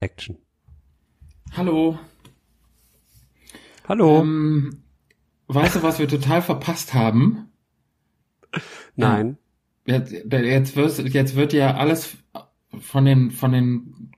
[0.00, 0.38] Action.
[1.56, 1.98] Hallo.
[3.88, 4.20] Hallo.
[4.20, 4.82] Ähm,
[5.48, 7.50] weißt du, was wir total verpasst haben?
[8.96, 9.38] Nein.
[9.86, 12.18] Jetzt, jetzt, wirst, jetzt wird ja alles
[12.78, 14.12] von den, von den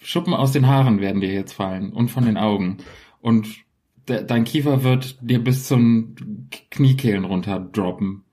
[0.00, 2.78] Schuppen aus den Haaren werden dir jetzt fallen und von den Augen.
[3.20, 3.48] Und
[4.08, 6.14] de, dein Kiefer wird dir bis zum
[6.70, 8.24] Kniekehlen runter droppen.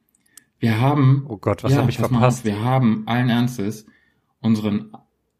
[0.59, 1.25] Wir haben.
[1.27, 2.39] Oh Gott, was habe ich verpasst?
[2.41, 3.87] Auf, wir haben allen Ernstes
[4.39, 4.91] unseren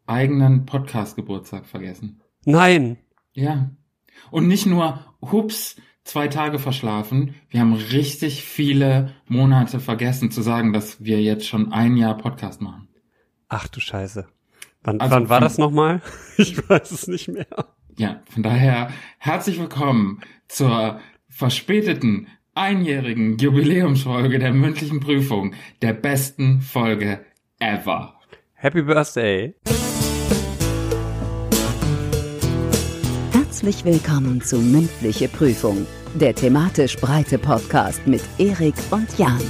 [0.06, 2.20] eigenen Podcast-Geburtstag vergessen.
[2.44, 2.98] Nein.
[3.32, 3.70] Ja.
[4.30, 7.34] Und nicht nur, hups, zwei Tage verschlafen.
[7.48, 12.60] Wir haben richtig viele Monate vergessen zu sagen, dass wir jetzt schon ein Jahr Podcast
[12.60, 12.88] machen.
[13.48, 14.26] Ach du Scheiße.
[14.82, 16.02] Wann, Also wann war das nochmal?
[16.36, 17.46] Ich weiß es nicht mehr.
[17.96, 27.24] Ja, von daher herzlich willkommen zur verspäteten einjährigen Jubiläumsfolge der mündlichen Prüfung, der besten Folge
[27.60, 28.18] ever.
[28.54, 29.54] Happy Birthday.
[33.64, 39.40] Herzlich willkommen zu Mündliche Prüfung, der thematisch breite Podcast mit Erik und Jan.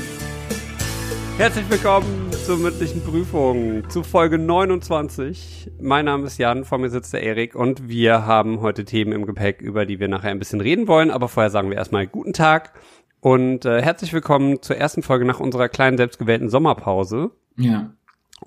[1.36, 5.72] Herzlich willkommen zur mündlichen Prüfung, zu Folge 29.
[5.80, 9.26] Mein Name ist Jan, vor mir sitzt der Erik und wir haben heute Themen im
[9.26, 11.10] Gepäck, über die wir nachher ein bisschen reden wollen.
[11.10, 12.72] Aber vorher sagen wir erstmal guten Tag
[13.18, 17.32] und äh, herzlich willkommen zur ersten Folge nach unserer kleinen selbstgewählten Sommerpause.
[17.56, 17.92] Ja.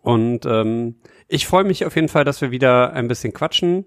[0.01, 0.95] Und ähm,
[1.27, 3.85] ich freue mich auf jeden Fall, dass wir wieder ein bisschen quatschen.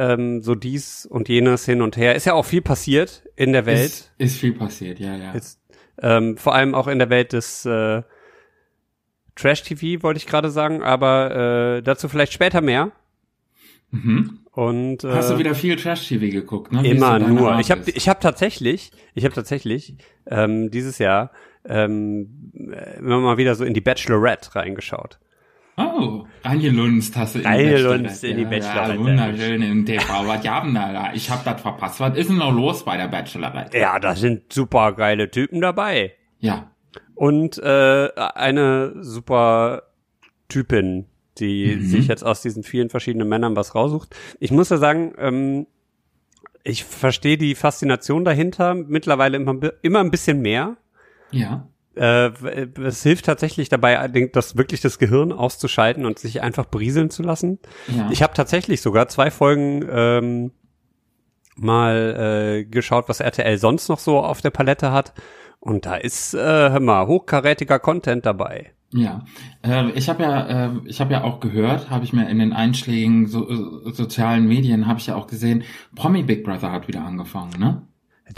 [0.00, 2.14] Ähm, so dies und jenes hin und her.
[2.14, 3.90] Ist ja auch viel passiert in der Welt.
[3.90, 5.34] Ist, ist viel passiert, ja, ja.
[5.34, 5.60] Jetzt,
[6.00, 8.02] ähm, vor allem auch in der Welt des äh,
[9.36, 12.92] Trash-TV, wollte ich gerade sagen, aber äh, dazu vielleicht später mehr.
[13.90, 14.38] Mhm.
[14.52, 16.82] Und äh, Hast du wieder viel Trash-TV geguckt, ne?
[16.82, 17.58] Wie immer nur.
[17.60, 17.96] Ich habe ist.
[17.96, 21.30] ich hab tatsächlich, ich habe tatsächlich ähm, dieses Jahr
[21.64, 25.18] ähm, äh, immer mal wieder so in die Bachelorette reingeschaut.
[25.76, 28.92] Oh, reingelunzt hast du in die Reingelunzt in die Bachelorette.
[28.94, 30.26] Ja, wunderschön im TV.
[30.26, 31.12] Was haben da da?
[31.14, 32.00] Ich hab das verpasst.
[32.00, 33.76] Was ist denn noch los bei der Bachelorette?
[33.78, 36.12] Ja, da sind super geile Typen dabei.
[36.38, 36.70] Ja.
[37.14, 39.82] Und äh, eine super
[40.48, 41.06] Typin,
[41.38, 41.82] die Mhm.
[41.86, 44.14] sich jetzt aus diesen vielen verschiedenen Männern was raussucht.
[44.40, 45.66] Ich muss ja sagen, ähm,
[46.64, 50.76] ich verstehe die Faszination dahinter mittlerweile immer, immer ein bisschen mehr.
[51.30, 51.68] Ja.
[52.00, 52.32] Äh,
[52.82, 57.58] es hilft tatsächlich dabei, das wirklich das Gehirn auszuschalten und sich einfach berieseln zu lassen.
[57.94, 58.08] Ja.
[58.10, 60.50] Ich habe tatsächlich sogar zwei Folgen ähm,
[61.56, 65.12] mal äh, geschaut, was RTL sonst noch so auf der Palette hat.
[65.58, 68.72] Und da ist, äh, hör mal, hochkarätiger Content dabei.
[68.94, 69.26] Ja,
[69.62, 72.54] äh, ich habe ja, äh, ich habe ja auch gehört, habe ich mir in den
[72.54, 77.04] einschlägigen so, äh, sozialen Medien habe ich ja auch gesehen, Promi Big Brother hat wieder
[77.04, 77.82] angefangen, ne?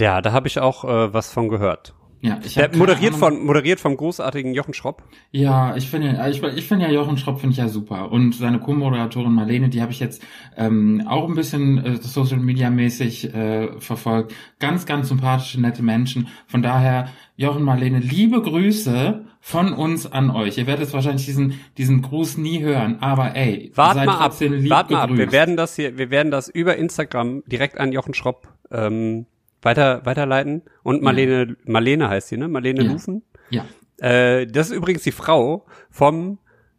[0.00, 1.94] Ja, da habe ich auch äh, was von gehört.
[2.24, 5.02] Ja, ich Der moderiert Ahnung- von moderiert vom großartigen Jochen Schropp.
[5.32, 8.60] Ja, ich finde, ich, ich finde ja Jochen Schropp finde ich ja super und seine
[8.60, 10.22] Co-Moderatorin Marlene, die habe ich jetzt
[10.56, 14.34] ähm, auch ein bisschen äh, Social Media mäßig äh, verfolgt.
[14.60, 16.28] Ganz, ganz sympathische, nette Menschen.
[16.46, 20.58] Von daher, Jochen Marlene, liebe Grüße von uns an euch.
[20.58, 24.90] Ihr werdet wahrscheinlich diesen diesen Gruß nie hören, aber ey, Wart seid mal ab, wart
[24.92, 25.10] mal ab.
[25.12, 29.26] Wir werden das hier, wir werden das über Instagram direkt an Jochen Schropp ähm,
[29.62, 30.62] weiter weiterleiten.
[30.82, 32.48] Und Marlene, Marlene heißt sie, ne?
[32.48, 32.92] Marlene Ja.
[32.92, 33.22] Lufen.
[33.50, 33.64] Ja.
[33.98, 36.38] Äh, das ist übrigens die Frau vom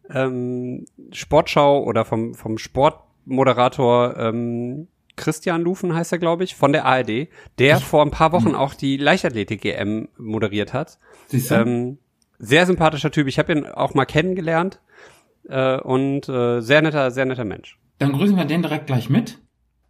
[0.09, 6.85] ähm, Sportschau oder vom, vom Sportmoderator ähm, Christian Lufen heißt er, glaube ich, von der
[6.85, 7.27] ARD,
[7.59, 10.97] der vor ein paar Wochen auch die Leichtathletik-GM moderiert hat.
[11.27, 11.55] Siehst du?
[11.55, 11.97] Ähm,
[12.39, 13.27] sehr sympathischer Typ.
[13.27, 14.81] Ich habe ihn auch mal kennengelernt
[15.47, 17.77] äh, und äh, sehr netter, sehr netter Mensch.
[18.00, 19.39] Dann grüßen wir den direkt gleich mit.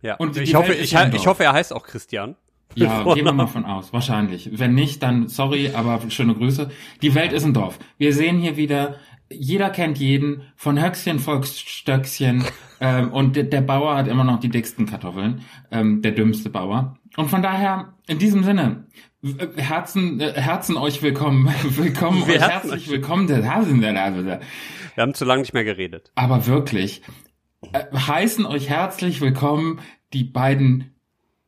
[0.01, 0.15] Ja.
[0.15, 2.35] Und ich hoffe, ich, ja ich hoffe, er heißt auch Christian.
[2.75, 3.93] Ja, gehen wir mal von aus.
[3.93, 4.49] Wahrscheinlich.
[4.59, 6.69] Wenn nicht, dann sorry, aber schöne Grüße.
[7.01, 7.79] Die Welt ist ein Dorf.
[7.97, 8.95] Wir sehen hier wieder,
[9.31, 12.43] jeder kennt jeden, von Höchstchen, Volksstöckchen,
[12.79, 15.41] ähm, und der, der Bauer hat immer noch die dicksten Kartoffeln,
[15.71, 16.97] ähm, der dümmste Bauer.
[17.15, 18.87] Und von daher, in diesem Sinne,
[19.21, 22.89] w- Herzen, äh, Herzen euch willkommen, willkommen, Wir euch herzlich euch.
[22.89, 23.27] willkommen.
[23.29, 23.49] Wir
[24.97, 26.11] haben zu lange nicht mehr geredet.
[26.15, 27.01] Aber wirklich,
[27.71, 29.79] äh, heißen euch herzlich willkommen
[30.13, 30.92] die beiden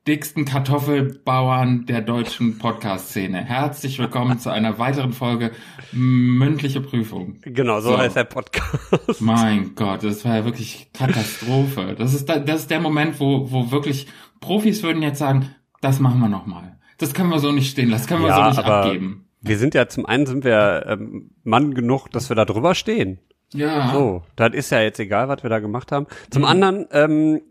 [0.07, 3.43] dicksten Kartoffelbauern der deutschen Podcast-Szene.
[3.43, 5.51] Herzlich willkommen zu einer weiteren Folge
[5.93, 7.37] mündliche Prüfung.
[7.41, 7.97] Genau, so, So.
[7.97, 9.19] heißt der Podcast.
[9.19, 11.95] Mein Gott, das war ja wirklich Katastrophe.
[11.97, 14.05] Das ist, da, das ist der Moment, wo, wo wirklich
[14.41, 15.49] Profis würden jetzt sagen,
[15.81, 16.77] das machen wir nochmal.
[16.99, 19.25] Das können wir so nicht stehen lassen, das können wir Ja, so nicht abgeben.
[19.41, 23.17] Wir sind ja zum einen sind wir ähm, Mann genug, dass wir da drüber stehen.
[23.53, 23.91] Ja.
[23.91, 26.05] So, das ist ja jetzt egal, was wir da gemacht haben.
[26.29, 27.41] Zum anderen ähm,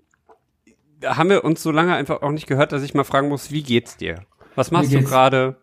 [1.04, 3.62] haben wir uns so lange einfach auch nicht gehört, dass ich mal fragen muss, wie
[3.62, 4.22] geht's dir?
[4.54, 5.56] Was machst du gerade?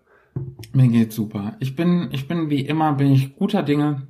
[0.74, 1.56] Mir geht's super.
[1.60, 4.08] Ich bin, ich bin wie immer, bin ich guter Dinge.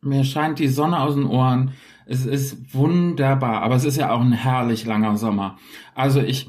[0.00, 1.72] Mir scheint die Sonne aus den Ohren.
[2.06, 5.58] Es ist wunderbar, aber es ist ja auch ein herrlich langer Sommer.
[5.94, 6.48] Also ich,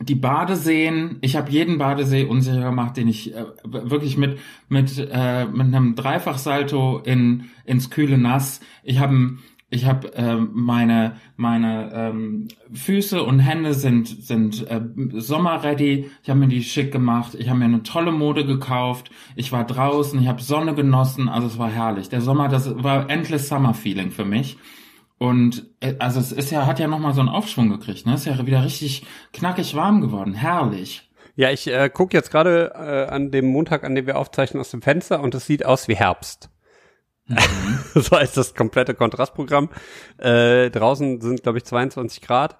[0.00, 4.38] die Badeseen, ich habe jeden Badesee unsicher gemacht, den ich äh, wirklich mit
[4.68, 8.60] mit äh, mit einem Dreifachsalto in ins kühle Nass.
[8.82, 14.80] Ich habe ich habe äh, meine meine ähm, Füße und Hände sind sind äh,
[15.14, 16.08] sommerready.
[16.22, 17.34] Ich habe mir die schick gemacht.
[17.34, 19.10] Ich habe mir eine tolle Mode gekauft.
[19.34, 20.20] Ich war draußen.
[20.20, 21.28] Ich habe Sonne genossen.
[21.28, 22.08] Also es war herrlich.
[22.08, 24.56] Der Sommer, das war endless Summer Feeling für mich.
[25.18, 28.14] Und äh, also es ist ja, hat ja nochmal so einen Aufschwung gekriegt, ne?
[28.14, 30.34] Ist ja wieder richtig knackig warm geworden.
[30.34, 31.10] Herrlich.
[31.34, 34.70] Ja, ich äh, gucke jetzt gerade äh, an dem Montag, an dem wir aufzeichnen, aus
[34.70, 36.50] dem Fenster und es sieht aus wie Herbst.
[37.26, 37.78] Mhm.
[37.94, 39.68] so ist das komplette Kontrastprogramm.
[40.18, 42.56] Äh, draußen sind, glaube ich, 22 Grad.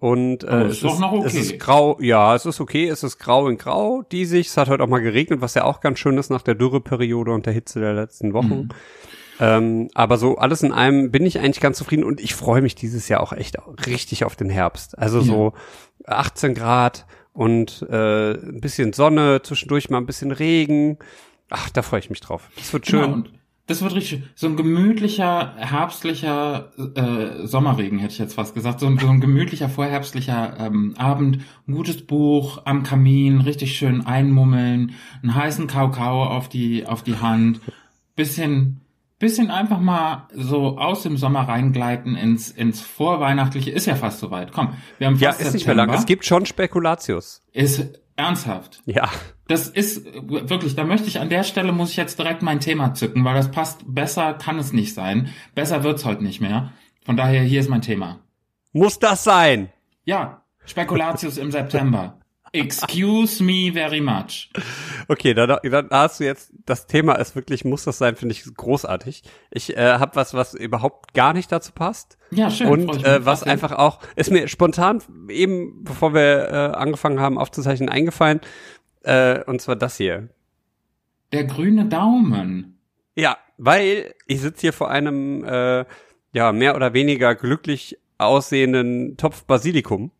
[0.00, 1.22] Und äh, es, ist, okay.
[1.24, 4.46] es ist grau, ja, es ist okay, es ist grau in grau, diesig.
[4.46, 7.32] Es hat heute auch mal geregnet, was ja auch ganz schön ist nach der Dürreperiode
[7.32, 8.54] und der Hitze der letzten Wochen.
[8.54, 8.68] Mhm.
[9.40, 12.74] Ähm, aber so alles in allem bin ich eigentlich ganz zufrieden und ich freue mich
[12.74, 13.56] dieses Jahr auch echt
[13.86, 14.98] richtig auf den Herbst.
[14.98, 15.24] Also ja.
[15.24, 15.52] so
[16.06, 20.98] 18 Grad und äh, ein bisschen Sonne, zwischendurch mal ein bisschen Regen.
[21.50, 22.50] Ach, da freue ich mich drauf.
[22.56, 23.00] Das wird schön.
[23.00, 23.37] Genau,
[23.68, 28.80] das wird richtig, so ein gemütlicher, herbstlicher äh, Sommerregen, hätte ich jetzt fast gesagt.
[28.80, 34.06] So ein, so ein gemütlicher, vorherbstlicher ähm, Abend, ein gutes Buch am Kamin, richtig schön
[34.06, 37.60] einmummeln, einen heißen Kakao auf die, auf die Hand,
[38.16, 38.80] bisschen
[39.18, 43.70] bisschen einfach mal so aus dem Sommer reingleiten ins, ins Vorweihnachtliche.
[43.70, 44.52] Ist ja fast soweit.
[44.52, 45.56] Komm, wir haben fast Ja, ist September.
[45.56, 45.90] nicht mehr lang.
[45.90, 47.42] Es gibt schon Spekulatius.
[47.52, 48.82] Ist ernsthaft.
[48.84, 49.08] Ja.
[49.46, 52.92] Das ist wirklich, da möchte ich an der Stelle muss ich jetzt direkt mein Thema
[52.94, 55.32] zücken, weil das passt besser kann es nicht sein.
[55.54, 56.72] Besser wird's heute nicht mehr.
[57.04, 58.20] Von daher hier ist mein Thema.
[58.72, 59.70] Muss das sein?
[60.04, 62.18] Ja, Spekulatius im September.
[62.52, 64.50] Excuse me very much.
[65.08, 68.44] Okay, dann, dann hast du jetzt, das Thema ist wirklich, muss das sein, finde ich
[68.54, 69.22] großartig.
[69.50, 72.18] Ich äh, habe was, was überhaupt gar nicht dazu passt.
[72.30, 72.68] Ja, schön.
[72.68, 77.88] Und äh, was einfach auch, ist mir spontan eben, bevor wir äh, angefangen haben aufzuzeichnen,
[77.88, 78.40] eingefallen,
[79.02, 80.28] äh, und zwar das hier.
[81.32, 82.78] Der grüne Daumen.
[83.14, 85.84] Ja, weil ich sitze hier vor einem, äh,
[86.32, 90.10] ja, mehr oder weniger glücklich aussehenden Topf Basilikum.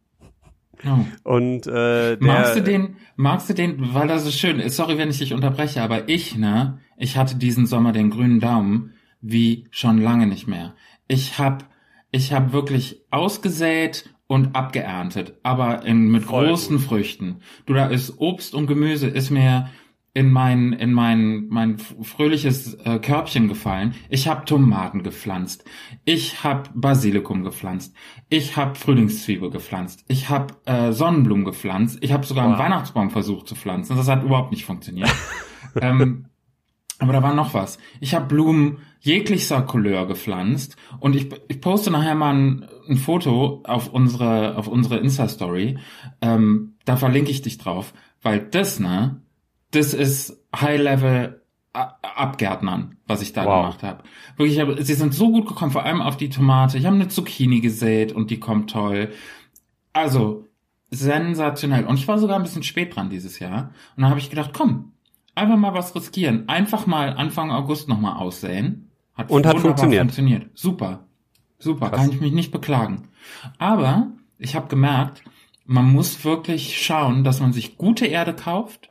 [0.87, 1.05] Oh.
[1.25, 4.99] Und äh, der, magst du den, magst du den, weil das so schön ist, sorry,
[4.99, 9.67] wenn ich dich unterbreche, aber ich, ne, ich hatte diesen Sommer den grünen Daumen wie
[9.71, 10.75] schon lange nicht mehr.
[11.09, 11.69] Ich hab,
[12.11, 16.87] ich hab wirklich ausgesät und abgeerntet, aber in, mit Voll großen gut.
[16.87, 17.41] Früchten.
[17.67, 19.71] Du, da ist Obst und Gemüse, ist mir
[20.19, 23.95] in mein in mein mein fröhliches äh, Körbchen gefallen.
[24.09, 25.65] Ich habe Tomaten gepflanzt.
[26.05, 27.95] Ich habe Basilikum gepflanzt.
[28.29, 30.05] Ich habe Frühlingszwiebel gepflanzt.
[30.09, 31.99] Ich habe äh, Sonnenblumen gepflanzt.
[32.01, 32.51] Ich habe sogar wow.
[32.51, 33.97] einen Weihnachtsbaum versucht zu pflanzen.
[33.97, 35.09] Das hat überhaupt nicht funktioniert.
[35.81, 36.27] ähm,
[36.99, 37.79] aber da war noch was.
[38.01, 43.63] Ich habe Blumen jeglicher Couleur gepflanzt und ich, ich poste nachher mal ein, ein Foto
[43.65, 45.79] auf unsere auf unsere Insta Story.
[46.21, 49.23] Ähm, da verlinke ich dich drauf, weil das ne
[49.71, 51.43] das ist High-Level
[51.73, 53.63] Abgärtnern, was ich da wow.
[53.63, 54.03] gemacht habe.
[54.37, 56.79] Wirklich, hab, sie sind so gut gekommen, vor allem auf die Tomate.
[56.79, 59.13] Ich habe eine Zucchini gesät und die kommt toll.
[59.93, 60.47] Also,
[60.91, 61.85] sensationell.
[61.85, 63.71] Und ich war sogar ein bisschen spät dran dieses Jahr.
[63.97, 64.93] Und dann habe ich gedacht, komm,
[65.35, 66.49] einfach mal was riskieren.
[66.49, 68.91] Einfach mal Anfang August nochmal aussäen.
[69.15, 70.03] Hat und hat funktioniert.
[70.03, 70.47] funktioniert.
[70.55, 71.05] Super.
[71.59, 72.01] Super, Krass.
[72.01, 73.09] kann ich mich nicht beklagen.
[73.59, 75.23] Aber ich habe gemerkt,
[75.65, 78.91] man muss wirklich schauen, dass man sich gute Erde kauft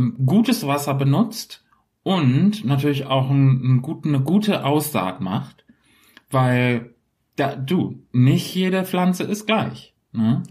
[0.00, 1.64] gutes Wasser benutzt
[2.02, 5.64] und natürlich auch ein, ein gut, eine gute Aussaat macht,
[6.30, 6.94] weil
[7.36, 9.94] da, du, nicht jede Pflanze ist gleich.
[10.12, 10.42] Ne?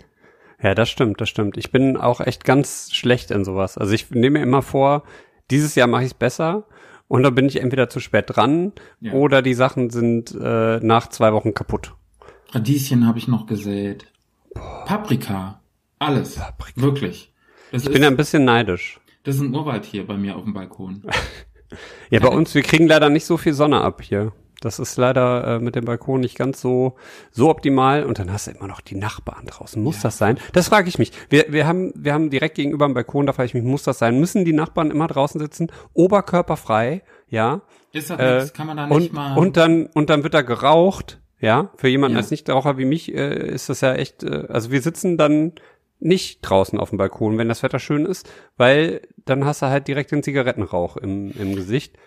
[0.62, 1.58] Ja, das stimmt, das stimmt.
[1.58, 3.78] Ich bin auch echt ganz schlecht in sowas.
[3.78, 5.04] Also ich nehme mir immer vor,
[5.52, 6.66] dieses Jahr mache ich es besser
[7.08, 9.14] und dann bin ich entweder zu spät dran ja.
[9.14, 11.94] oder die Sachen sind äh, nach zwei Wochen kaputt.
[12.52, 14.08] Radieschen habe ich noch gesät.
[14.54, 14.86] Boah.
[14.86, 15.62] Paprika.
[16.00, 16.36] Alles.
[16.36, 16.82] Paprika.
[16.82, 17.32] Wirklich.
[17.72, 19.00] Das ich bin ein bisschen neidisch.
[19.26, 21.04] Das ist ein Urwald hier bei mir auf dem Balkon.
[22.10, 24.32] ja, bei uns, wir kriegen leider nicht so viel Sonne ab hier.
[24.62, 26.96] Das ist leider äh, mit dem Balkon nicht ganz so
[27.32, 28.04] so optimal.
[28.04, 29.82] Und dann hast du immer noch die Nachbarn draußen.
[29.82, 30.04] Muss ja.
[30.04, 30.40] das sein?
[30.54, 31.12] Das frage ich mich.
[31.30, 33.26] Wir, wir haben wir haben direkt gegenüber dem Balkon.
[33.26, 34.20] Da frage ich mich, muss das sein?
[34.20, 37.04] Müssen die Nachbarn immer draußen sitzen, oberkörperfrei?
[37.28, 37.62] Ja.
[37.92, 38.54] Ist das äh, nichts?
[38.54, 39.38] Kann man da nicht und, mal?
[39.38, 41.20] Und dann und dann wird da geraucht.
[41.40, 41.70] Ja.
[41.76, 42.22] Für jemanden ja.
[42.22, 44.24] als Nichtraucher wie mich äh, ist das ja echt.
[44.24, 45.54] Äh, also wir sitzen dann
[46.06, 49.88] nicht draußen auf dem Balkon, wenn das Wetter schön ist, weil dann hast du halt
[49.88, 51.98] direkt den Zigarettenrauch im, im Gesicht.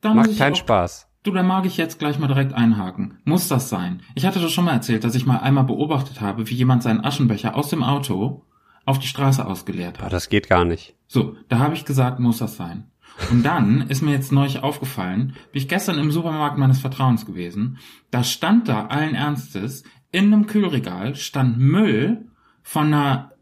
[0.00, 1.08] Da Macht keinen auch, Spaß.
[1.24, 3.18] Du, da mag ich jetzt gleich mal direkt einhaken.
[3.24, 4.02] Muss das sein?
[4.14, 7.04] Ich hatte doch schon mal erzählt, dass ich mal einmal beobachtet habe, wie jemand seinen
[7.04, 8.44] Aschenbecher aus dem Auto
[8.86, 10.02] auf die Straße ausgeleert hat.
[10.02, 10.94] Aber das geht gar nicht.
[11.08, 12.90] So, da habe ich gesagt, muss das sein.
[13.30, 17.78] Und dann ist mir jetzt neulich aufgefallen, bin ich gestern im Supermarkt meines Vertrauens gewesen,
[18.12, 22.28] da stand da allen Ernstes, in einem Kühlregal stand Müll
[22.62, 23.32] von einer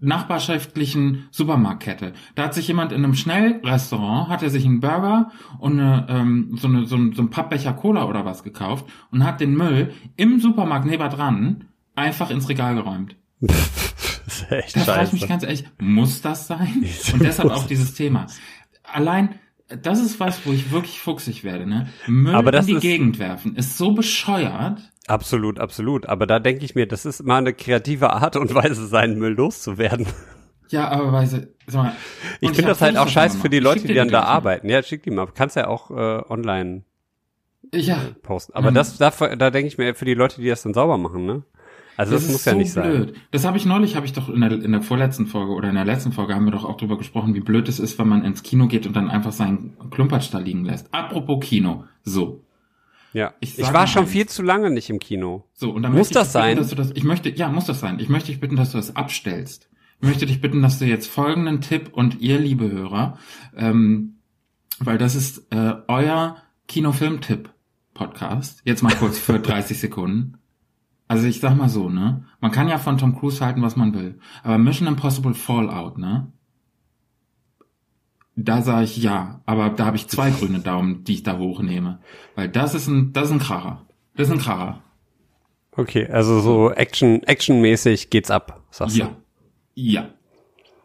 [0.00, 2.12] nachbarschaftlichen Supermarktkette.
[2.34, 6.56] Da hat sich jemand in einem Schnellrestaurant, hat er sich einen Burger und eine, ähm,
[6.56, 9.92] so, eine, so, ein, so ein Pappbecher Cola oder was gekauft und hat den Müll
[10.16, 11.64] im Supermarkt nebendran
[11.94, 13.16] einfach ins Regal geräumt.
[13.40, 16.84] das ist echt Da frage ich mich ganz ehrlich, muss das sein?
[17.12, 18.26] Und deshalb auch dieses Thema.
[18.82, 19.34] Allein,
[19.82, 21.88] das ist was, wo ich wirklich fuchsig werde, ne?
[22.06, 24.80] Müll in die ist- Gegend werfen ist so bescheuert.
[25.06, 26.06] Absolut, absolut.
[26.06, 29.34] Aber da denke ich mir, das ist mal eine kreative Art und Weise, seinen Müll
[29.34, 30.06] loszuwerden.
[30.68, 31.92] Ja, aber weißt sag mal.
[32.40, 33.60] Ich finde das halt auch scheiße für die.
[33.60, 34.26] Leute, die dann da mal.
[34.26, 34.68] arbeiten.
[34.68, 35.26] Ja, schick die mal.
[35.32, 36.82] Kannst ja auch äh, online
[37.72, 38.52] Ja, posten.
[38.54, 38.74] Aber Mhm.
[38.74, 41.42] das, da, da denke ich mir für die Leute, die das dann sauber machen, ne?
[41.96, 42.90] Also das, das, muss ja so nicht sein.
[42.90, 43.14] blöd.
[43.30, 45.76] Das habe ich neulich, habe ich doch in der, in der vorletzten Folge oder in
[45.76, 48.22] der letzten Folge haben wir doch auch drüber gesprochen, wie blöd es ist, wenn man
[48.24, 50.92] ins Kino geht und dann einfach seinen Klumpertsch da liegen lässt.
[50.92, 51.84] Apropos Kino.
[52.02, 52.42] So.
[53.16, 53.32] Ja.
[53.40, 54.10] Ich Ich, war schon eins.
[54.12, 55.48] viel zu lange nicht im Kino.
[55.54, 56.56] So, und dann Muss möchte ich das dich bitten, sein?
[56.58, 57.98] Dass du das, ich möchte, ja, muss das sein.
[57.98, 59.70] Ich möchte dich bitten, dass du das abstellst.
[60.02, 63.16] Ich möchte dich bitten, dass du jetzt folgenden Tipp und ihr, liebe Hörer,
[63.56, 64.18] ähm,
[64.80, 66.36] weil das ist äh, euer
[66.68, 68.60] Kinofilm-Tipp-Podcast.
[68.64, 70.36] Jetzt mal kurz für 30 Sekunden.
[71.08, 72.24] Also ich sag mal so, ne?
[72.40, 74.18] Man kann ja von Tom Cruise halten, was man will.
[74.42, 76.32] Aber Mission Impossible Fallout, ne?
[78.38, 82.00] Da sage ich ja, aber da habe ich zwei grüne Daumen, die ich da hochnehme.
[82.34, 83.86] Weil das ist ein, das ist ein Kracher.
[84.14, 84.82] Das ist ein Kracher.
[85.72, 89.16] Okay, also so Action, actionmäßig geht's ab, sagst Ja.
[89.74, 90.10] Ja.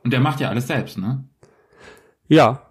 [0.04, 1.26] Und der macht ja alles selbst, ne?
[2.30, 2.36] du?
[2.36, 2.66] Ja.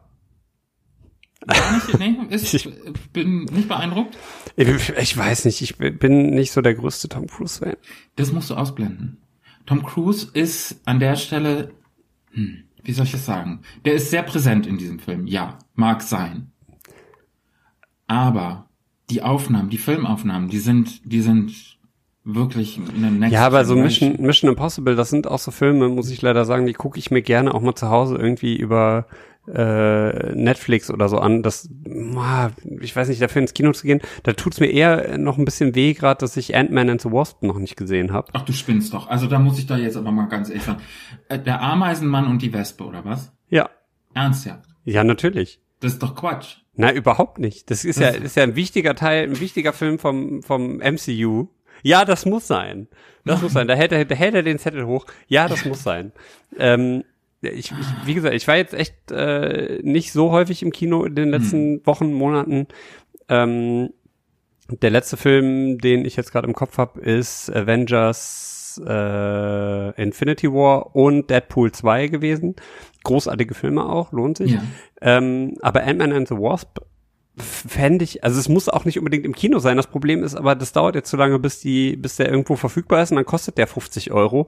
[1.46, 2.68] Gar nicht, nee, ist, Ich-
[3.12, 4.16] bin nicht beeindruckt.
[4.56, 7.76] Ich, ich weiß nicht, ich bin nicht so der größte Tom Cruise-Fan.
[8.16, 9.22] Das musst du ausblenden.
[9.66, 11.72] Tom Cruise ist an der Stelle,
[12.32, 13.60] hm, wie soll ich es sagen?
[13.84, 15.26] Der ist sehr präsent in diesem Film.
[15.26, 16.52] Ja, mag sein.
[18.06, 18.68] Aber
[19.10, 21.78] die Aufnahmen, die Filmaufnahmen, die sind, die sind
[22.24, 23.76] wirklich eine Next Ja, aber so.
[23.76, 27.10] Mission, Mission Impossible, das sind auch so Filme, muss ich leider sagen, die gucke ich
[27.10, 29.06] mir gerne auch mal zu Hause irgendwie über
[29.48, 31.42] äh, Netflix oder so an.
[31.42, 31.68] Das,
[32.16, 35.44] ah, ich weiß nicht, dafür ins Kino zu gehen, da tut's mir eher noch ein
[35.44, 38.28] bisschen weh, gerade, dass ich Ant-Man and the Wasp noch nicht gesehen habe.
[38.34, 39.08] Ach, du spinnst doch.
[39.08, 40.80] Also da muss ich da jetzt aber mal ganz ehrlich sagen.
[41.28, 43.32] Äh, Der Ameisenmann und die Wespe, oder was?
[43.48, 43.70] Ja,
[44.14, 44.68] Ernsthaft?
[44.84, 45.60] ja, natürlich.
[45.80, 46.56] Das ist doch Quatsch.
[46.74, 47.70] Na, überhaupt nicht.
[47.70, 51.48] Das ist ja, Das- ist ja ein wichtiger Teil, ein wichtiger Film vom, vom MCU.
[51.82, 52.88] Ja, das muss sein.
[53.24, 53.66] Das muss sein.
[53.66, 55.06] Da hält er, da hält er den Zettel hoch.
[55.28, 56.12] Ja, das muss sein.
[56.58, 57.04] Ähm,
[57.42, 61.14] ich, ich, wie gesagt, ich war jetzt echt äh, nicht so häufig im Kino in
[61.14, 62.66] den letzten Wochen, Monaten.
[63.28, 63.90] Ähm,
[64.82, 70.94] der letzte Film, den ich jetzt gerade im Kopf habe, ist Avengers äh, Infinity War
[70.94, 72.56] und Deadpool 2 gewesen.
[73.02, 74.52] Großartige Filme auch, lohnt sich.
[74.52, 74.62] Ja.
[75.00, 76.78] Ähm, aber Ant-Man and the Wasp
[77.36, 79.76] fände ich, also es muss auch nicht unbedingt im Kino sein.
[79.76, 83.02] Das Problem ist aber, das dauert jetzt so lange, bis die, bis der irgendwo verfügbar
[83.02, 84.46] ist und dann kostet der 50 Euro.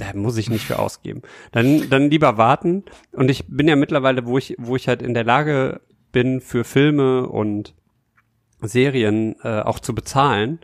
[0.00, 1.20] Da muss ich nicht für ausgeben.
[1.52, 2.84] Dann, dann lieber warten.
[3.12, 6.64] Und ich bin ja mittlerweile, wo ich, wo ich halt in der Lage bin, für
[6.64, 7.74] Filme und
[8.62, 10.60] Serien äh, auch zu bezahlen.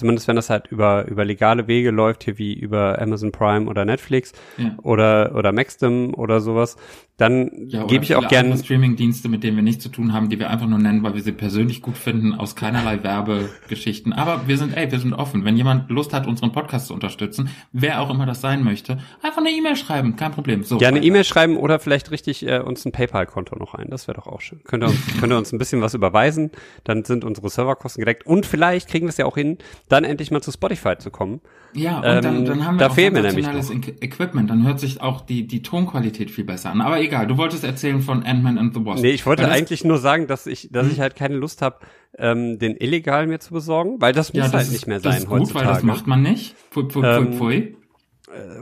[0.00, 3.84] Zumindest wenn das halt über, über legale Wege läuft, hier wie über Amazon Prime oder
[3.84, 4.74] Netflix Ja.
[4.82, 6.76] oder, oder Maxdom oder sowas,
[7.18, 10.38] dann Ja, gebe ich auch gern, Streaming-Dienste, mit denen wir nichts zu tun haben, die
[10.38, 14.12] wir einfach nur nennen, weil wir sie persönlich gut finden, aus keinerlei Werbegeschichten.
[14.12, 15.44] Aber wir sind, ey, wir sind offen.
[15.44, 19.38] Wenn jemand Lust hat, unseren Podcast zu unterstützen, wer auch immer das sein möchte, einfach
[19.38, 20.62] eine E-Mail schreiben, kein Problem.
[20.64, 21.00] So, Ja, eine.
[21.02, 23.88] E-Mail schreiben oder vielleicht richtig äh, uns ein PayPal-Konto noch ein.
[23.90, 24.60] Das wäre doch auch schön.
[24.64, 26.50] Könnt ihr, uns, könnt ihr uns ein bisschen was überweisen,
[26.84, 29.58] dann sind unsere Serverkosten gedeckt und vielleicht kriegen wir es ja auch hin,
[29.90, 31.40] dann endlich mal zu Spotify zu kommen.
[31.74, 34.50] Ja, und Ähm, dann, dann haben da wir auch nämlich sensationelles E- Equipment.
[34.50, 36.80] Dann hört sich auch die, die Tonqualität viel besser an.
[36.80, 39.02] Aber egal, du wolltest erzählen von Ant-Man and the Wasp.
[39.02, 41.78] Nee, ich wollte das- eigentlich nur sagen, dass ich, dass ich halt keine Lust habe,
[42.18, 44.98] ähm, den illegal mir zu besorgen, weil das muss ja, das halt ist, nicht mehr
[45.00, 45.66] das sein ist gut, heutzutage.
[45.66, 46.56] weil das macht man nicht.
[46.70, 47.76] Pfui, pfui, pfui, Ähm, pfui.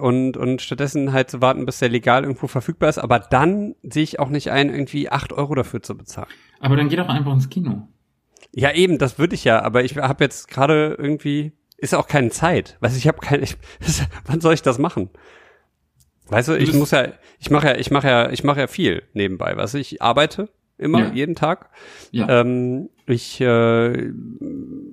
[0.01, 4.03] und, und stattdessen halt zu warten, bis der legal irgendwo verfügbar ist, aber dann sehe
[4.03, 6.29] ich auch nicht ein, irgendwie acht Euro dafür zu bezahlen.
[6.61, 7.89] Aber dann geh doch einfach ins Kino.
[8.55, 12.31] Ja, eben, das würde ich ja, aber ich habe jetzt gerade irgendwie, ist auch keine
[12.31, 12.77] Zeit.
[12.81, 13.57] Weißt du, ich habe keine, ich,
[14.27, 15.11] wann soll ich das machen?
[16.29, 19.03] Weißt du, ich muss ja, ich mache ja, ich mache ja, ich mache ja viel
[19.15, 21.13] nebenbei, weißt du, ich arbeite immer, Ja.
[21.13, 21.71] jeden Tag.
[22.11, 22.41] Ja.
[22.41, 24.13] Ähm, ich äh,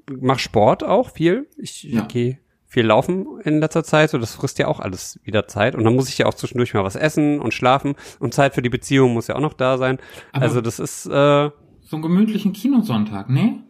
[0.09, 1.47] mache Sport auch viel.
[1.57, 2.03] Ich Ja.
[2.05, 5.75] gehe viel laufen in letzter Zeit, so das frisst ja auch alles wieder Zeit.
[5.75, 8.61] Und dann muss ich ja auch zwischendurch mal was essen und schlafen und Zeit für
[8.61, 9.99] die Beziehung muss ja auch noch da sein.
[10.31, 11.49] Aber- also das ist, äh,
[11.85, 13.63] So einen gemütlichen Kinosonntag, ne?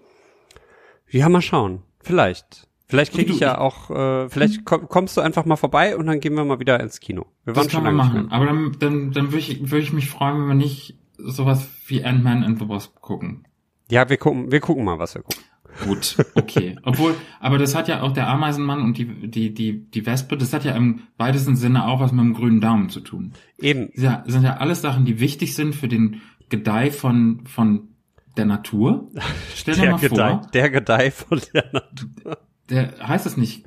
[1.09, 1.83] ja, mal schauen.
[2.01, 2.67] Vielleicht.
[2.87, 6.05] Vielleicht kriege Du, ich ja auch, äh, vielleicht komm, kommst du einfach mal vorbei und
[6.05, 7.25] dann gehen wir mal wieder ins Kino.
[7.43, 8.31] Wir waren Das schon kann man lange nicht machen.
[8.31, 12.03] Aber dann, dann, dann würde ich, würde ich mich freuen, wenn wir nicht sowas wie
[12.03, 13.47] Ant-Man and the Wasp gucken?
[13.89, 15.43] Ja, wir gucken, wir gucken mal, was wir gucken.
[15.83, 16.77] Gut, okay.
[16.83, 20.53] Obwohl, aber das hat ja auch der Ameisenmann und die, die, die, die Wespe, das
[20.53, 23.33] hat ja im weitesten Sinne auch was mit dem grünen Daumen zu tun.
[23.59, 23.89] Eben.
[23.95, 27.94] Ja, sind ja alles Sachen, die wichtig sind für den Gedeih von, von
[28.37, 29.09] der Natur.
[29.55, 32.37] Stell dir Der mal Gedeih, vor, der Gedeih von der Natur.
[32.69, 33.65] der heißt es nicht,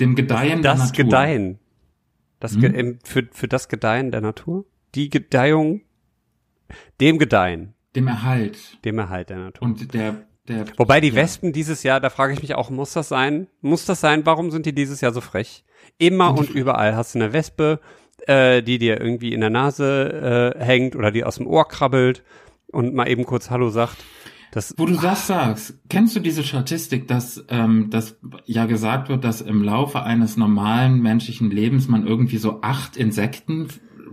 [0.00, 1.04] dem Gedeihen der Das Natur.
[1.04, 1.58] Gedeihen.
[2.40, 2.60] Das Hm?
[2.60, 4.64] Ge im- für, für das Gedeihen der Natur?
[4.94, 5.82] Die Gedeihung,
[7.00, 8.84] dem Gedeihen, Dem Erhalt.
[8.84, 9.66] dem Erhalt der Natur.
[9.66, 10.66] Und der, der.
[10.76, 11.14] Wobei die ja.
[11.16, 13.46] Wespen dieses Jahr, da frage ich mich auch, muss das sein?
[13.62, 14.26] Muss das sein?
[14.26, 15.64] Warum sind die dieses Jahr so frech?
[15.98, 17.80] Immer und überall hast du eine Wespe,
[18.26, 22.22] äh, die dir irgendwie in der Nase äh, hängt oder die aus dem Ohr krabbelt
[22.72, 24.04] und mal eben kurz Hallo sagt.
[24.52, 29.24] Das, Wo du das sagst, kennst du diese Statistik, dass, ähm, dass ja gesagt wird,
[29.24, 33.68] dass im Laufe eines normalen menschlichen Lebens man irgendwie so acht Insekten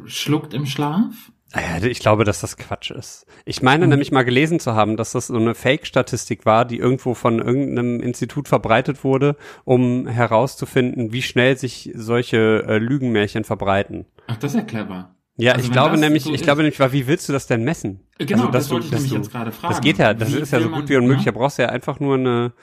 [0.05, 1.31] schluckt im Schlaf?
[1.53, 3.27] Ah ich glaube, dass das Quatsch ist.
[3.45, 7.13] Ich meine nämlich mal gelesen zu haben, dass das so eine Fake-Statistik war, die irgendwo
[7.13, 14.07] von irgendeinem Institut verbreitet wurde, um herauszufinden, wie schnell sich solche äh, Lügenmärchen verbreiten.
[14.25, 15.15] Ach, das ist ja clever.
[15.37, 17.63] Ja, Also ich glaube das nämlich, so ich glaube nämlich, wie willst du das denn
[17.63, 18.01] messen?
[18.19, 19.73] Also, Genau, das dass wollte ich dass nämlich jetzt gerade fragen.
[19.73, 21.25] Das geht ja, das Wie ist ja so gut wie unmöglich.
[21.25, 21.31] ne?
[21.31, 22.53] Da brauchst du ja einfach nur eine,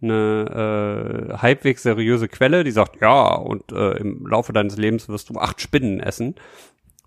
[0.00, 5.28] eine äh, halbwegs seriöse Quelle, die sagt, ja, und äh, im Laufe deines Lebens wirst
[5.30, 6.36] du acht Spinnen essen,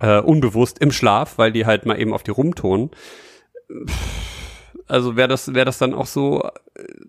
[0.02, 2.92] äh, unbewusst im Schlaf, weil die halt mal eben auf die rumtonen.
[4.88, 6.50] Also wer das, wer das dann auch so äh,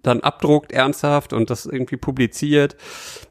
[0.02, 2.76] dann abdruckt ernsthaft und das irgendwie publiziert,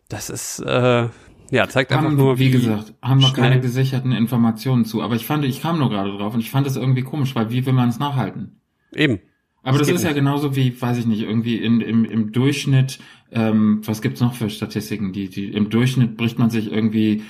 [0.10, 1.08] das ist äh,
[1.53, 5.01] ja zeigt einfach haben, nur, wie gesagt, haben wir keine gesicherten Informationen zu.
[5.01, 7.50] Aber ich fand, ich kam nur gerade drauf und ich fand es irgendwie komisch, weil
[7.51, 8.60] wie will man es nachhalten?
[8.95, 9.19] eben.
[9.65, 10.17] Aber Das das, ist ja nicht.
[10.17, 13.00] genauso wie, weiß ich nicht, irgendwie in, im, im Durchschnitt,
[13.31, 15.13] ähm, was gibt's noch für Statistiken?
[15.13, 17.24] Die, die, Im Durchschnitt bricht man sich irgendwie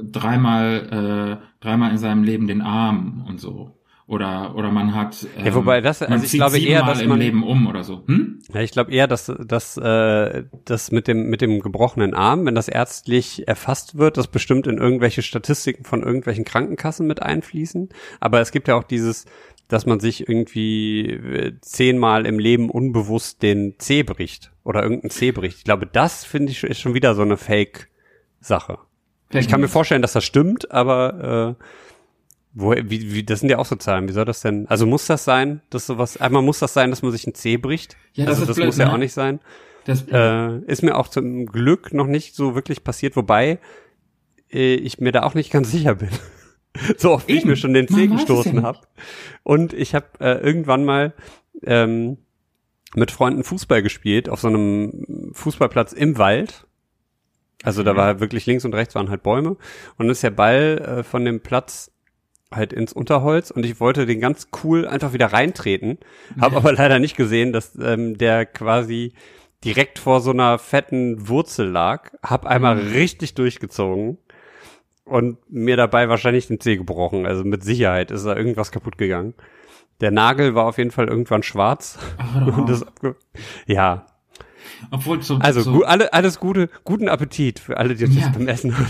[0.00, 3.73] dreimal, äh, dreimal in seinem Leben den Arm und so.
[4.06, 7.18] Oder, oder man hat, ähm, Ja, wobei das- also ich glaube eher, dass im man-
[7.20, 8.02] Leben um oder so.
[8.06, 8.38] Hm?
[8.52, 12.54] Ja, ich glaube eher, dass dass äh, das mit dem mit dem gebrochenen Arm, wenn
[12.54, 17.88] das ärztlich erfasst wird, das bestimmt in irgendwelche Statistiken von irgendwelchen Krankenkassen mit einfließen.
[18.20, 19.24] Aber es gibt ja auch dieses,
[19.68, 25.32] dass man sich irgendwie äh, zehnmal im Leben unbewusst den Zeh bricht oder irgendein Zeh
[25.32, 25.56] bricht.
[25.58, 28.78] Ich glaube, das finde ich ist schon wieder so eine Fake-Sache.
[29.32, 31.64] Ich kann mir vorstellen, dass das stimmt, aber äh,
[32.54, 34.08] wo, wie, wie, das sind ja auch so Zahlen.
[34.08, 34.66] Wie soll das denn?
[34.68, 37.56] Also muss das sein, dass sowas, einmal muss das sein, dass man sich ein Zeh
[37.56, 37.96] bricht?
[38.12, 38.92] Ja, das also das blöd, muss ja ne?
[38.92, 39.40] auch nicht sein.
[39.84, 43.58] Das, Äh, ist mir auch zum Glück noch nicht so wirklich passiert, wobei
[44.52, 46.10] äh, ich mir da auch nicht ganz sicher bin.
[46.96, 48.78] so oft wie ich mir schon den Zeh es gestoßen ja habe.
[49.42, 51.12] Und ich habe äh, irgendwann mal
[51.64, 52.18] ähm,
[52.94, 56.66] mit Freunden Fußball gespielt auf so einem Fußballplatz im Wald.
[57.64, 59.58] Also da war wirklich links und rechts waren halt Bäume und
[59.98, 61.90] dann ist der Ball äh, von dem Platz
[62.56, 65.98] halt ins Unterholz und ich wollte den ganz cool einfach wieder reintreten,
[66.40, 69.12] habe aber leider nicht gesehen, dass ähm, der quasi
[69.64, 72.92] direkt vor so einer fetten Wurzel lag, hab einmal Mhm.
[72.92, 74.18] richtig durchgezogen
[75.04, 77.26] und mir dabei wahrscheinlich den Zeh gebrochen.
[77.26, 79.34] Also mit Sicherheit ist da irgendwas kaputt gegangen.
[80.00, 81.98] Der Nagel war auf jeden Fall irgendwann schwarz.
[82.86, 83.16] Abge
[83.66, 84.06] ja,
[84.90, 88.28] obwohl so, also so, gu alle, alles Gute, guten Appetit für alle, die das Ja.
[88.28, 88.88] beim Essen hören.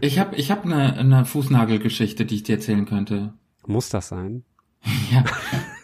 [0.00, 3.34] ich habe ich hab eine, eine Fußnagelgeschichte, die ich dir erzählen könnte.
[3.66, 4.44] Muss das sein?
[5.10, 5.24] Ja,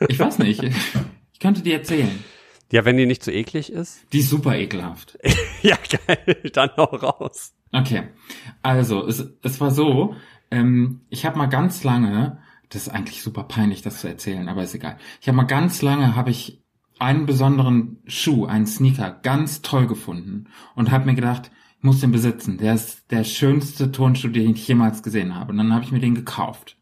[0.09, 0.62] ich weiß nicht.
[0.62, 2.22] Ich könnte dir erzählen.
[2.70, 4.00] Ja, wenn die nicht zu eklig ist.
[4.12, 5.18] Die ist super ekelhaft.
[5.62, 5.76] ja,
[6.07, 7.55] geil, dann auch raus.
[7.72, 8.05] Okay,
[8.62, 10.14] also es, es war so,
[10.50, 14.62] ähm, ich habe mal ganz lange, das ist eigentlich super peinlich, das zu erzählen, aber
[14.62, 14.98] ist egal.
[15.20, 16.60] Ich habe mal ganz lange, habe ich
[17.01, 22.13] einen besonderen Schuh, einen Sneaker, ganz toll gefunden und habe mir gedacht, ich muss den
[22.13, 22.59] besitzen.
[22.59, 25.53] Der ist der schönste Turnschuh, den ich jemals gesehen habe.
[25.53, 26.77] Und dann habe ich mir den gekauft.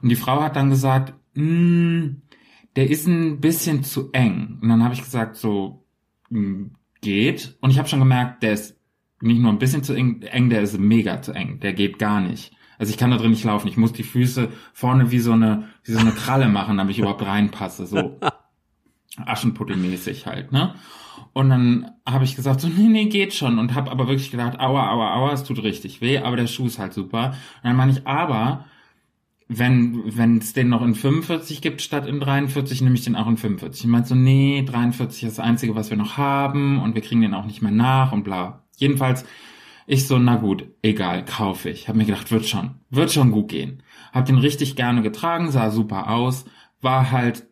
[0.00, 2.22] Und die Frau hat dann gesagt, "Mm,
[2.76, 4.58] der ist ein bisschen zu eng.
[4.62, 5.84] Und dann habe ich gesagt, so
[6.30, 6.66] "Mm,
[7.00, 7.56] geht.
[7.60, 8.76] Und ich habe schon gemerkt, der ist
[9.20, 11.58] nicht nur ein bisschen zu eng, eng, der ist mega zu eng.
[11.60, 12.52] Der geht gar nicht.
[12.78, 13.66] Also ich kann da drin nicht laufen.
[13.66, 17.00] Ich muss die Füße vorne wie so eine, wie so eine Kralle machen, damit ich
[17.00, 17.86] überhaupt reinpasse.
[17.86, 18.20] So
[19.26, 20.74] Aschenputtel-mäßig halt, ne?
[21.32, 23.58] Und dann habe ich gesagt, so, nee, nee, geht schon.
[23.58, 26.66] Und habe aber wirklich gedacht, aua, aua, aua, es tut richtig weh, aber der Schuh
[26.66, 27.30] ist halt super.
[27.62, 28.64] Und dann meine ich, aber
[29.48, 33.38] wenn es den noch in 45 gibt statt in 43, nehme ich den auch in
[33.38, 33.84] 45.
[33.84, 37.22] Ich meinte so, nee, 43 ist das Einzige, was wir noch haben und wir kriegen
[37.22, 38.64] den auch nicht mehr nach und bla.
[38.76, 39.24] Jedenfalls,
[39.86, 41.88] ich so, na gut, egal, kaufe ich.
[41.88, 43.82] Hab mir gedacht, wird schon, wird schon gut gehen.
[44.12, 46.44] Hab den richtig gerne getragen, sah super aus,
[46.82, 47.47] war halt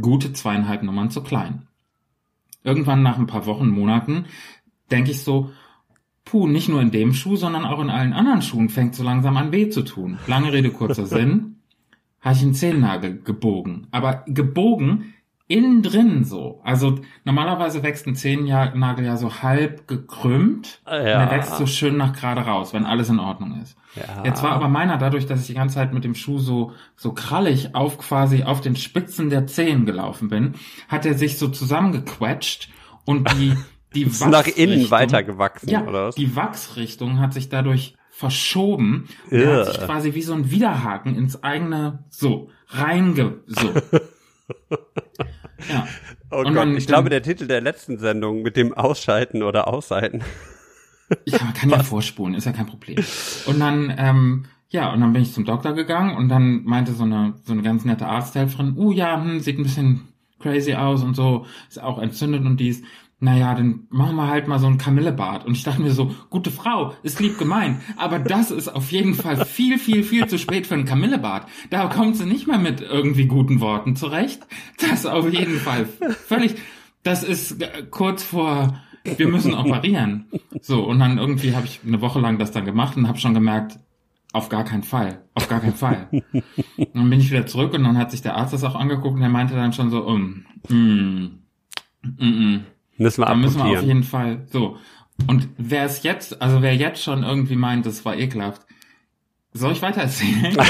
[0.00, 1.66] gute zweieinhalb Nummern zu klein.
[2.62, 4.26] Irgendwann nach ein paar Wochen, Monaten,
[4.90, 5.50] denke ich so,
[6.24, 9.36] puh, nicht nur in dem Schuh, sondern auch in allen anderen Schuhen fängt so langsam
[9.36, 10.18] an weh zu tun.
[10.26, 11.56] Lange Rede, kurzer Sinn.
[12.20, 13.86] habe ich einen Zehennagel gebogen.
[13.92, 15.14] Aber gebogen
[15.48, 16.60] innen drin so.
[16.64, 20.80] Also normalerweise wächst ein Zehennagel ja so halb gekrümmt.
[20.86, 20.96] Ja.
[20.96, 23.76] Und der wächst so schön nach gerade raus, wenn alles in Ordnung ist.
[23.94, 24.24] Ja.
[24.24, 27.12] Jetzt war aber meiner dadurch, dass ich die ganze Zeit mit dem Schuh so, so
[27.12, 30.54] krallig auf quasi auf den Spitzen der Zehen gelaufen bin,
[30.88, 32.68] hat er sich so zusammengequetscht
[33.04, 33.54] und die,
[33.94, 36.14] die Ist nach innen Wachsrichtung- weitergewachsen, ja, oder was?
[36.16, 39.08] die Wachsrichtung hat sich dadurch verschoben.
[39.30, 39.56] Der Ugh.
[39.60, 43.72] hat sich quasi wie so ein Widerhaken ins eigene, so, reinge, so.
[45.68, 45.86] ja.
[46.30, 50.22] Oh Und Gott, ich glaube, der Titel der letzten Sendung mit dem Ausschalten oder Aushalten.
[51.24, 52.96] Ja, man kann ja vorspulen, ist ja kein Problem.
[53.46, 57.04] Und dann, ähm, ja, und dann bin ich zum Doktor gegangen und dann meinte so
[57.04, 60.08] eine, so eine ganz nette Arzthelferin, uh ja, hm, sieht ein bisschen
[60.40, 62.82] crazy aus und so, ist auch entzündet und dies.
[63.18, 65.46] Naja, dann machen wir halt mal so ein Kamillebad.
[65.46, 69.14] Und ich dachte mir so, gute Frau, ist lieb gemeint, aber das ist auf jeden
[69.14, 71.46] Fall viel, viel, viel zu spät für ein Kamillebad.
[71.70, 74.46] Da kommt sie nicht mehr mit irgendwie guten Worten zurecht.
[74.80, 75.86] Das auf jeden Fall
[76.26, 76.56] völlig,
[77.02, 80.26] das ist äh, kurz vor, wir müssen operieren.
[80.60, 83.32] So, und dann irgendwie habe ich eine Woche lang das dann gemacht und habe schon
[83.32, 83.78] gemerkt,
[84.32, 86.08] auf gar keinen Fall, auf gar keinen Fall.
[86.10, 89.16] Und dann bin ich wieder zurück und dann hat sich der Arzt das auch angeguckt
[89.16, 91.38] und er meinte dann schon so, um, mm,
[92.02, 92.64] mm, mm.
[92.98, 94.78] Müssen wir Da müssen wir auf jeden Fall so.
[95.26, 98.62] Und wer es jetzt, also wer jetzt schon irgendwie meint, das war ekelhaft,
[99.52, 100.56] soll ich weiter erzählen?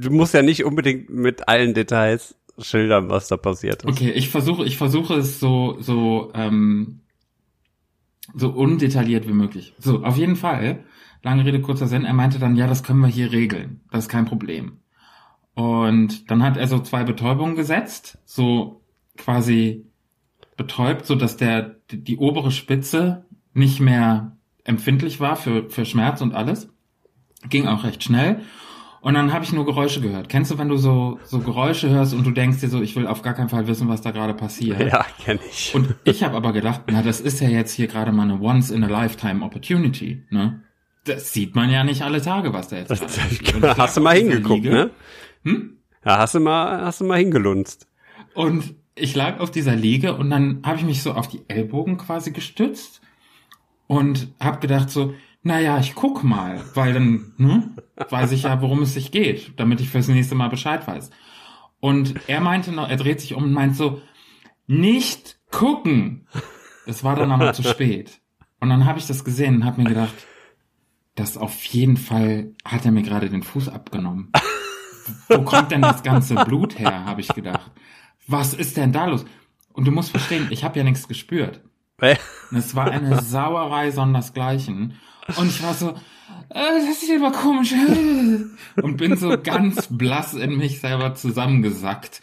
[0.00, 3.88] Du musst ja nicht unbedingt mit allen Details schildern, was da passiert ist.
[3.88, 7.00] Okay, ich versuche, ich versuche es so, so, ähm,
[8.34, 9.74] so undetailliert wie möglich.
[9.78, 10.84] So, auf jeden Fall,
[11.22, 13.82] lange Rede, kurzer Sinn, er meinte dann, ja, das können wir hier regeln.
[13.90, 14.78] Das ist kein Problem.
[15.54, 18.82] Und dann hat er so zwei Betäubungen gesetzt, so
[19.16, 19.89] quasi
[20.60, 26.34] betäubt, so dass der, die, obere Spitze nicht mehr empfindlich war für, für Schmerz und
[26.34, 26.68] alles.
[27.48, 28.42] Ging auch recht schnell.
[29.00, 30.28] Und dann habe ich nur Geräusche gehört.
[30.28, 33.06] Kennst du, wenn du so, so Geräusche hörst und du denkst dir so, ich will
[33.06, 34.78] auf gar keinen Fall wissen, was da gerade passiert?
[34.78, 35.74] Ja, kenne ich.
[35.74, 40.26] Und ich habe aber gedacht, na, das ist ja jetzt hier gerade mal eine Once-in-a-Lifetime-Opportunity,
[40.28, 40.62] ne?
[41.06, 43.32] Das sieht man ja nicht alle Tage, was da jetzt passiert.
[43.32, 44.90] Ich hast du mal hingeguckt, ne?
[45.44, 45.78] Hm?
[46.04, 47.88] Ja, hast du mal, hast du mal hingelunzt.
[48.34, 51.98] Und ich lag auf dieser Liege und dann habe ich mich so auf die Ellbogen
[51.98, 53.00] quasi gestützt
[53.86, 57.70] und habe gedacht so, naja, ich guck mal, weil dann ne,
[58.08, 61.10] weiß ich ja, worum es sich geht, damit ich fürs nächste Mal Bescheid weiß.
[61.80, 64.02] Und er meinte noch, er dreht sich um und meint so,
[64.66, 66.26] nicht gucken.
[66.86, 68.20] Das war dann aber zu spät.
[68.60, 70.14] Und dann habe ich das gesehen und habe mir gedacht,
[71.14, 74.30] das auf jeden Fall hat er mir gerade den Fuß abgenommen.
[75.28, 77.70] Wo kommt denn das ganze Blut her, habe ich gedacht.
[78.26, 79.24] Was ist denn da los?
[79.72, 81.60] Und du musst verstehen, ich habe ja nichts gespürt.
[82.50, 84.94] Und es war eine Sauerei sondersgleichen.
[85.36, 85.90] Und ich war so,
[86.50, 87.72] äh, das sieht aber komisch.
[88.82, 92.20] Und bin so ganz blass in mich selber zusammengesackt.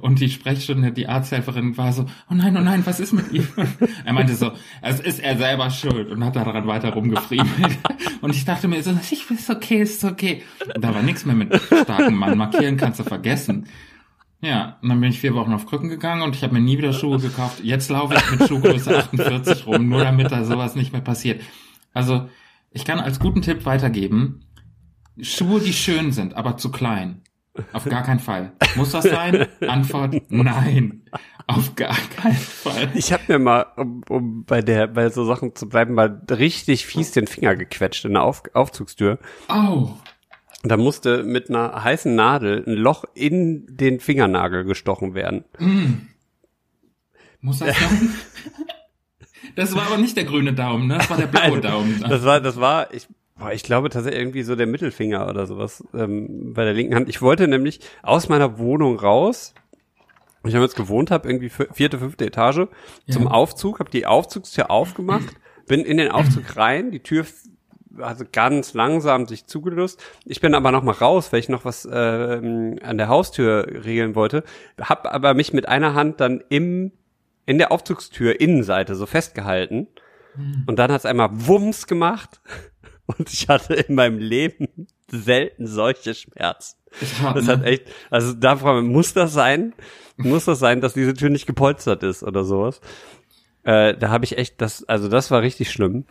[0.00, 3.46] Und die Sprechstunde, die Arzthelferin war so, oh nein, oh nein, was ist mit ihm?
[4.04, 7.78] Er meinte so, es ist er selber schuld und hat daran weiter rumgefriemelt.
[8.20, 10.42] Und ich dachte mir so, ich ist okay, ist okay.
[10.74, 12.36] Und da war nichts mehr mit starkem Mann.
[12.36, 13.66] Markieren kannst du vergessen.
[14.40, 16.78] Ja, und dann bin ich vier Wochen auf Krücken gegangen und ich habe mir nie
[16.78, 17.60] wieder Schuhe gekauft.
[17.62, 21.42] Jetzt laufe ich mit Schuhgröße 48 rum, nur damit da sowas nicht mehr passiert.
[21.92, 22.28] Also,
[22.70, 24.44] ich kann als guten Tipp weitergeben,
[25.20, 27.22] Schuhe, die schön sind, aber zu klein.
[27.72, 28.52] Auf gar keinen Fall.
[28.76, 29.48] Muss das sein?
[29.66, 31.02] Antwort, nein.
[31.48, 32.90] Auf gar keinen Fall.
[32.94, 36.86] ich habe mir mal, um, um bei der, bei so Sachen zu bleiben, mal richtig
[36.86, 39.18] fies den Finger gequetscht in der Auf, Aufzugstür.
[39.48, 39.90] Oh.
[40.64, 45.44] Da musste mit einer heißen Nadel ein Loch in den Fingernagel gestochen werden.
[47.40, 48.14] Muss das sein?
[49.54, 50.98] Das war aber nicht der grüne Daumen, ne?
[50.98, 52.00] Das war der blaue Daumen.
[52.08, 53.06] Das war, das war, ich,
[53.38, 57.08] boah, ich glaube tatsächlich irgendwie so der Mittelfinger oder sowas ähm, bei der linken Hand.
[57.08, 59.54] Ich wollte nämlich aus meiner Wohnung raus.
[60.46, 62.66] Ich habe jetzt gewohnt habe, irgendwie vier- vierte, fünfte Etage
[63.08, 63.30] zum Ja.
[63.30, 65.34] Aufzug, habe die Aufzugstür aufgemacht,
[65.66, 67.24] bin in den Aufzug rein, die Tür
[67.98, 70.02] also ganz langsam sich zugelöst.
[70.24, 74.14] Ich bin aber noch mal raus, weil ich noch was ähm, an der Haustür regeln
[74.14, 74.44] wollte,
[74.80, 76.92] hab aber mich mit einer Hand dann im
[77.46, 79.86] in der Aufzugstür Innenseite so festgehalten.
[80.66, 82.40] Und dann hat's einmal Wumms gemacht.
[83.06, 86.76] Und ich hatte in meinem Leben selten solche Schmerzen.
[87.34, 89.72] Das hat echt, also da muss das sein?
[90.18, 92.82] Muss das sein, dass diese Tür nicht gepolstert ist oder sowas?
[93.62, 96.04] Äh, da habe ich echt, das, also das war richtig schlimm.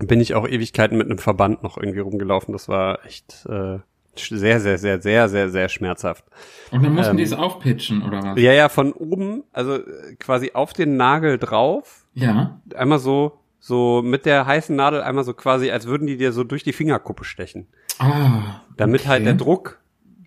[0.00, 2.52] Bin ich auch Ewigkeiten mit einem Verband noch irgendwie rumgelaufen.
[2.52, 3.78] Das war echt äh,
[4.16, 6.24] sehr, sehr, sehr, sehr, sehr, sehr schmerzhaft.
[6.70, 8.38] Und dann mussten ähm, die es aufpitchen, oder was?
[8.40, 12.60] Ja, ja, von oben, also äh, quasi auf den Nagel drauf, Ja.
[12.74, 16.44] einmal so so mit der heißen Nadel einmal so quasi, als würden die dir so
[16.44, 17.66] durch die Fingerkuppe stechen.
[17.98, 19.80] Ah, Damit halt der Druck,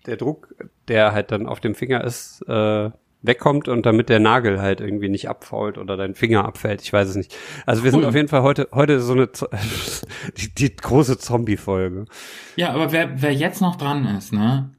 [0.06, 0.54] der Druck,
[0.86, 2.90] der halt dann auf dem Finger ist, äh,
[3.24, 6.82] wegkommt und damit der Nagel halt irgendwie nicht abfault oder dein Finger abfällt.
[6.82, 7.34] Ich weiß es nicht.
[7.66, 8.06] Also wir sind Cool.
[8.08, 9.28] auf jeden Fall heute, heute so eine,
[10.36, 12.04] die, die große Zombie-Folge.
[12.56, 14.70] Ja, aber wer, wer jetzt noch dran ist, ne?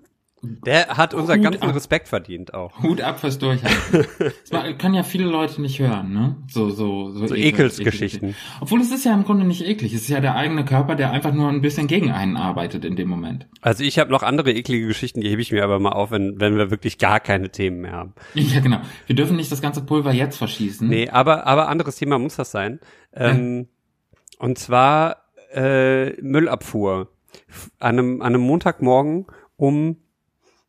[0.65, 1.75] Der hat unser Hut ganzen ab.
[1.75, 2.81] Respekt verdient auch.
[2.83, 4.05] Hut ab fürs Durchhalten.
[4.49, 6.35] das können ja viele Leute nicht hören, ne?
[6.47, 8.29] So, so, so, So Ekel- Ekelsgeschichten.
[8.29, 9.93] Ekel- Obwohl es ist ja im Grunde nicht eklig.
[9.93, 12.95] Es ist ja der eigene Körper, der einfach nur ein bisschen gegen einen arbeitet in
[12.95, 13.47] dem Moment.
[13.61, 16.39] Also ich habe noch andere eklige Geschichten, die hebe ich mir aber mal auf, wenn,
[16.39, 18.13] wenn wir wirklich gar keine Themen mehr haben.
[18.35, 18.79] Ja, genau.
[19.07, 20.87] Wir dürfen nicht das ganze Pulver jetzt verschießen.
[20.87, 22.79] Nee, aber, aber anderes Thema muss das sein.
[23.13, 23.67] Ähm,
[24.39, 25.17] Und zwar
[25.53, 27.09] äh, Müllabfuhr.
[27.79, 29.25] An einem, an einem Montagmorgen
[29.57, 29.97] um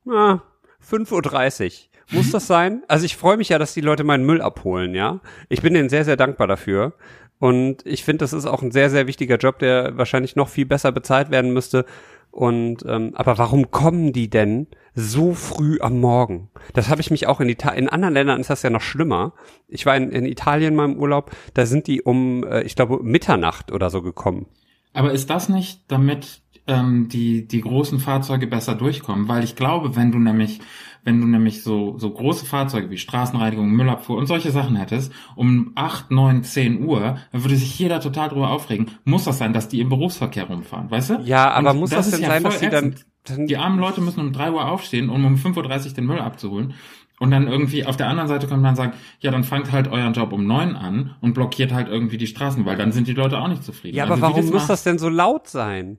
[0.07, 0.42] na,
[0.88, 2.16] 5.30 Uhr.
[2.16, 2.83] Muss das sein?
[2.87, 5.21] Also ich freue mich ja, dass die Leute meinen Müll abholen, ja.
[5.49, 6.95] Ich bin denen sehr, sehr dankbar dafür.
[7.38, 10.66] Und ich finde, das ist auch ein sehr, sehr wichtiger Job, der wahrscheinlich noch viel
[10.66, 11.85] besser bezahlt werden müsste.
[12.31, 16.51] Und ähm, aber warum kommen die denn so früh am Morgen?
[16.75, 17.85] Das habe ich mich auch in Italien.
[17.85, 19.33] In anderen Ländern ist das ja noch schlimmer.
[19.69, 21.31] Ich war in, in Italien mal im Urlaub.
[21.55, 24.47] Da sind die um, äh, ich glaube, Mitternacht oder so gekommen.
[24.92, 29.29] Aber ist das nicht, damit ähm, die die großen Fahrzeuge besser durchkommen?
[29.29, 30.61] Weil ich glaube, wenn du nämlich
[31.05, 35.72] wenn du nämlich so so große Fahrzeuge wie Straßenreinigung, Müllabfuhr und solche Sachen hättest, um
[35.76, 38.90] 8, 9, 10 Uhr, dann würde sich jeder total drüber aufregen.
[39.05, 41.14] Muss das sein, dass die im Berufsverkehr rumfahren, weißt du?
[41.22, 43.79] Ja, aber Und muss das, ist denn ja sein, dass die dann, dann Die armen
[43.79, 46.74] Leute müssen um 3 Uhr aufstehen, um um 5.30 Uhr den Müll abzuholen.
[47.18, 50.12] Und dann irgendwie auf der anderen Seite könnte man sagen, ja, dann fangt halt euren
[50.12, 53.38] Job um 9 an und blockiert halt irgendwie die Straßen, weil dann sind die Leute
[53.38, 53.96] auch nicht zufrieden.
[53.96, 55.98] Ja, aber Also warum muss das denn so laut sein?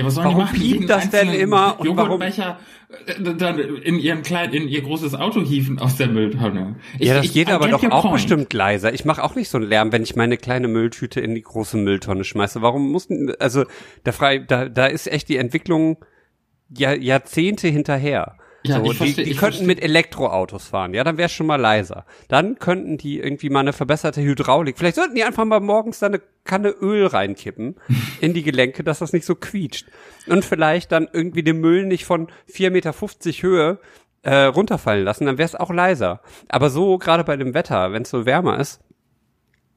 [0.00, 0.54] Ja, was sollen Warum die machen?
[0.56, 2.58] piept Jeden das denn immer und Joghurtbecher
[3.06, 6.76] äh, dann in ihren kleinen, in ihr großes Auto hieven aus der Mülltonne.
[6.98, 8.14] Ich- ja, das ich- geht I aber doch auch point.
[8.14, 8.92] bestimmt leiser.
[8.94, 11.76] Ich mache auch nicht so einen Lärm, wenn ich meine kleine Mülltüte in die große
[11.76, 12.62] Mülltonne schmeiße.
[12.62, 13.64] Warum mussten, also
[14.04, 16.04] da frei, da, da ist echt die Entwicklung
[16.76, 18.36] ja, Jahrzehnte hinterher.
[18.62, 21.56] Ja, so, die, versteh- die könnten versteh- mit Elektroautos fahren, ja, dann wäre schon mal
[21.60, 22.04] leiser.
[22.28, 24.76] Dann könnten die irgendwie mal eine verbesserte Hydraulik.
[24.76, 27.76] Vielleicht sollten die einfach mal morgens da eine Kanne Öl reinkippen
[28.20, 29.86] in die Gelenke, dass das nicht so quietscht.
[30.26, 32.92] Und vielleicht dann irgendwie den Müll nicht von 4,50 Meter
[33.42, 33.78] Höhe
[34.22, 36.20] äh, runterfallen lassen, dann wäre es auch leiser.
[36.48, 38.80] Aber so gerade bei dem Wetter, wenn es so wärmer ist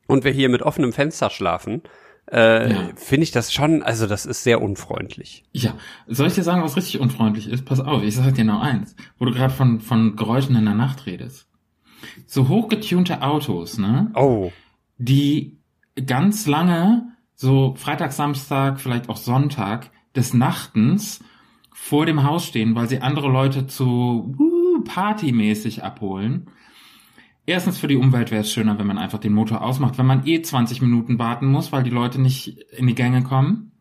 [0.08, 1.84] und wir hier mit offenem Fenster schlafen,
[2.32, 2.90] äh, Ja.
[2.96, 5.44] finde ich das schon, also das ist sehr unfreundlich.
[5.52, 5.76] Ja,
[6.08, 7.66] soll ich dir sagen, was richtig unfreundlich ist?
[7.66, 10.74] Pass auf, ich sag dir noch eins, wo du gerade von, von Geräuschen in der
[10.74, 11.48] Nacht redest.
[12.26, 14.12] So hochgetunte Autos, ne?
[14.16, 14.52] Oh.
[14.98, 15.58] die
[16.08, 21.24] ganz lange, so Freitag, Samstag, vielleicht auch Sonntag des Nachtens
[21.72, 26.48] vor dem Haus stehen, weil sie andere Leute zu uh, partymäßig abholen.
[27.46, 30.26] Erstens für die Umwelt wäre es schöner, wenn man einfach den Motor ausmacht, wenn man
[30.26, 33.72] eh 20 Minuten warten muss, weil die Leute nicht in die Gänge kommen.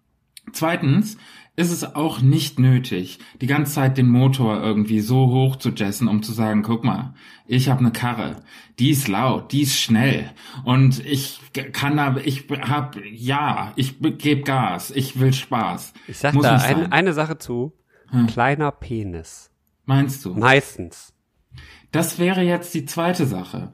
[0.53, 1.17] Zweitens
[1.55, 6.09] ist es auch nicht nötig, die ganze Zeit den Motor irgendwie so hoch zu jessen,
[6.09, 7.15] um zu sagen, guck mal,
[7.47, 8.37] ich habe eine Karre,
[8.79, 10.31] die ist laut, die ist schnell
[10.65, 11.41] und ich
[11.73, 15.93] kann aber, ich hab, ja, ich gebe Gas, ich will Spaß.
[16.09, 17.75] Ich sag Muss da ein, eine Sache zu.
[18.09, 18.27] Hm.
[18.29, 19.51] Kleiner Penis.
[19.85, 20.35] Meinst du?
[20.35, 21.12] Meistens.
[21.91, 23.73] Das wäre jetzt die zweite Sache.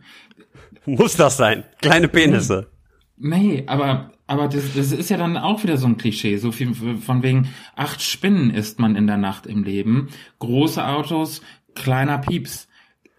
[0.87, 1.65] Muss das sein.
[1.81, 2.71] Kleine Penisse.
[3.17, 6.75] Nee, aber, aber das, das ist ja dann auch wieder so ein Klischee, so viel
[6.75, 11.43] von wegen acht Spinnen isst man in der Nacht im Leben, große Autos,
[11.75, 12.68] kleiner Pieps.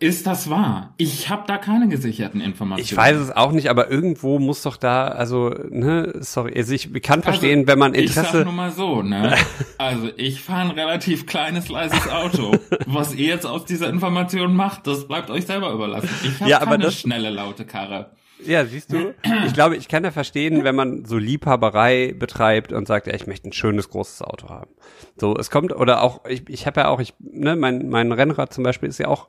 [0.02, 0.94] Ist das wahr?
[0.96, 2.86] Ich habe da keine gesicherten Informationen.
[2.86, 6.90] Ich weiß es auch nicht, aber irgendwo muss doch da, also, ne, sorry, also ich
[7.02, 8.44] kann verstehen, wenn man Ich sag Interesse.
[8.46, 9.36] nur mal so, ne?
[9.78, 12.56] Also ich fahre ein relativ kleines, leises Auto.
[12.86, 16.10] Was ihr jetzt aus dieser Information macht, das bleibt euch selber überlassen.
[16.24, 18.12] Ich habe Ja, aber keine das- schnelle, laute Karre.
[18.46, 19.14] Ja, siehst du,
[19.46, 23.28] ich glaube, ich kann ja verstehen, wenn man so Liebhaberei betreibt und sagt, ja, ich
[23.28, 24.72] möchte ein schönes großes Auto haben.
[25.18, 28.54] So, es kommt, oder auch, ich, ich habe ja auch, ich, ne, mein, mein Rennrad
[28.54, 29.28] zum Beispiel ist ja auch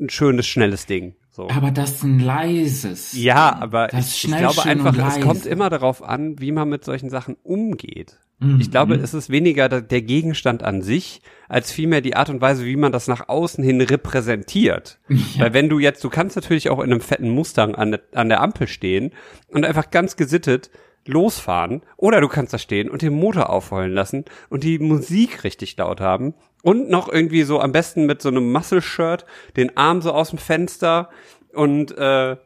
[0.00, 1.14] ein schönes, schnelles Ding.
[1.30, 1.48] So.
[1.50, 3.12] Aber das ist ein leises.
[3.12, 7.10] Ja, aber ich, ich glaube einfach, es kommt immer darauf an, wie man mit solchen
[7.10, 8.18] Sachen umgeht.
[8.38, 8.60] Mhm.
[8.60, 12.64] Ich glaube, es ist weniger der Gegenstand an sich, als vielmehr die Art und Weise,
[12.64, 14.98] wie man das nach außen hin repräsentiert.
[15.38, 18.28] Weil wenn du jetzt, du kannst natürlich auch in einem fetten Mustang an, der- an
[18.28, 19.12] der Ampel stehen
[19.48, 20.70] und einfach ganz gesittet
[21.06, 25.76] losfahren oder du kannst da stehen und den Motor aufheulen lassen und die Musik richtig
[25.76, 29.24] laut haben und noch irgendwie so am besten mit so einem Muscle-Shirt
[29.56, 31.10] den Arm so aus dem Fenster
[31.52, 32.36] und äh,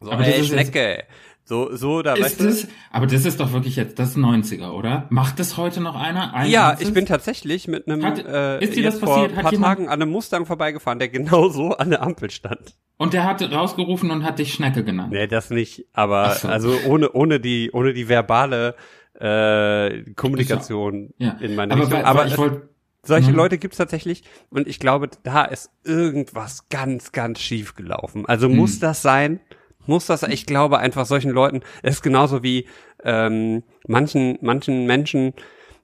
[0.00, 1.04] so, Aber ey, Schnecke.
[1.48, 2.44] So, so, da Ist weißt du.
[2.46, 5.06] das, aber das ist doch wirklich jetzt das 90er, oder?
[5.10, 6.34] Macht das heute noch einer?
[6.34, 6.88] Ein Ja, ganzes?
[6.88, 9.30] ich bin tatsächlich mit einem Hat- äh, ist dir das jetzt vor passiert?
[9.30, 12.74] ein Hat paar Tagen an einem Mustang vorbeigefahren, der genauso an der Ampel stand.
[12.98, 15.12] Und der hat rausgerufen und hat dich Schnecke genannt.
[15.12, 16.48] Nee, das nicht, aber so.
[16.48, 18.74] also ohne ohne die ohne die verbale
[19.20, 21.36] äh, Kommunikation Ja.
[21.40, 21.98] in meine aber Richtung.
[22.00, 22.68] weil, aber weil ich wollte,
[23.06, 23.36] solche Mhm.
[23.36, 28.26] Leute gibt's tatsächlich und ich glaube, da ist irgendwas ganz ganz schief gelaufen.
[28.26, 28.56] Also Mhm.
[28.56, 29.40] muss das sein?
[29.86, 30.22] Muss das?
[30.24, 31.60] Ich glaube einfach solchen Leuten.
[31.82, 32.66] Ist genauso wie
[33.04, 35.32] ähm, manchen manchen Menschen.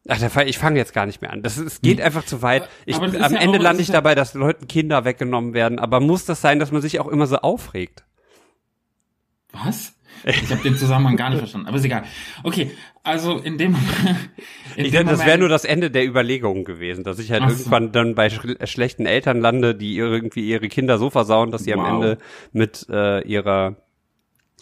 [0.09, 1.43] Ach, da fang- ich fange jetzt gar nicht mehr an.
[1.45, 2.69] Das es geht einfach zu weit.
[2.87, 5.79] Ich, am ja Ende auch- lande ich dabei, dass Leuten Kinder weggenommen werden.
[5.79, 8.05] Aber muss das sein, dass man sich auch immer so aufregt?
[9.53, 9.95] was?
[10.25, 12.05] Ich habe den Zusammenhang gar nicht verstanden, aber ist egal.
[12.43, 12.71] Okay,
[13.03, 13.75] also in dem,
[14.77, 17.43] in Ich dem denke, das wäre nur das Ende der Überlegungen gewesen, dass ich halt
[17.43, 17.57] Ach so.
[17.59, 21.73] irgendwann dann bei schl schlechten Eltern lande, die irgendwie ihre Kinder so versauen, dass sie
[21.75, 21.95] am Wow.
[21.95, 22.19] Ende
[22.53, 23.77] mit äh, ihrer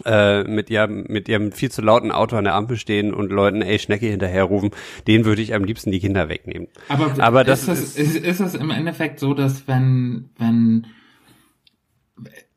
[0.06, 3.60] äh, mit ihrem mit ihrem viel zu lauten Auto an der Ampel stehen und Leuten
[3.60, 4.70] ey Schnecke hinterherrufen,
[5.06, 6.68] denen würde ich am liebsten die Kinder wegnehmen.
[6.88, 10.86] Aber, Aber das ist, das, ist, ist das im Endeffekt so, dass wenn, wenn,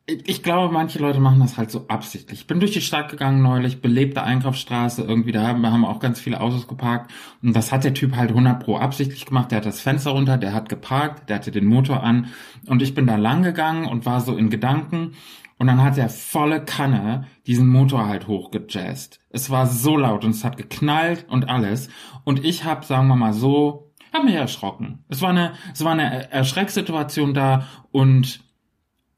[0.06, 2.42] ich glaube, manche Leute machen das halt so absichtlich.
[2.42, 6.20] Ich bin durch die Stadt gegangen neulich, belebte Einkaufsstraße, irgendwie, da haben, haben auch ganz
[6.20, 7.12] viele Autos geparkt.
[7.42, 9.52] Und das hat der Typ halt 100 pro absichtlich gemacht.
[9.52, 12.28] Der hat das Fenster runter, der hat geparkt, der hatte den Motor an.
[12.68, 15.14] Und ich bin da lang gegangen und war so in Gedanken.
[15.58, 19.22] Und dann hat er volle Kanne diesen Motor halt hochgejazzt.
[19.30, 21.88] Es war so laut und es hat geknallt und alles.
[22.26, 25.06] Und ich habe, sagen wir mal so, hab mich erschrocken.
[25.08, 28.43] Es war eine, es war eine Erschrecksituation da und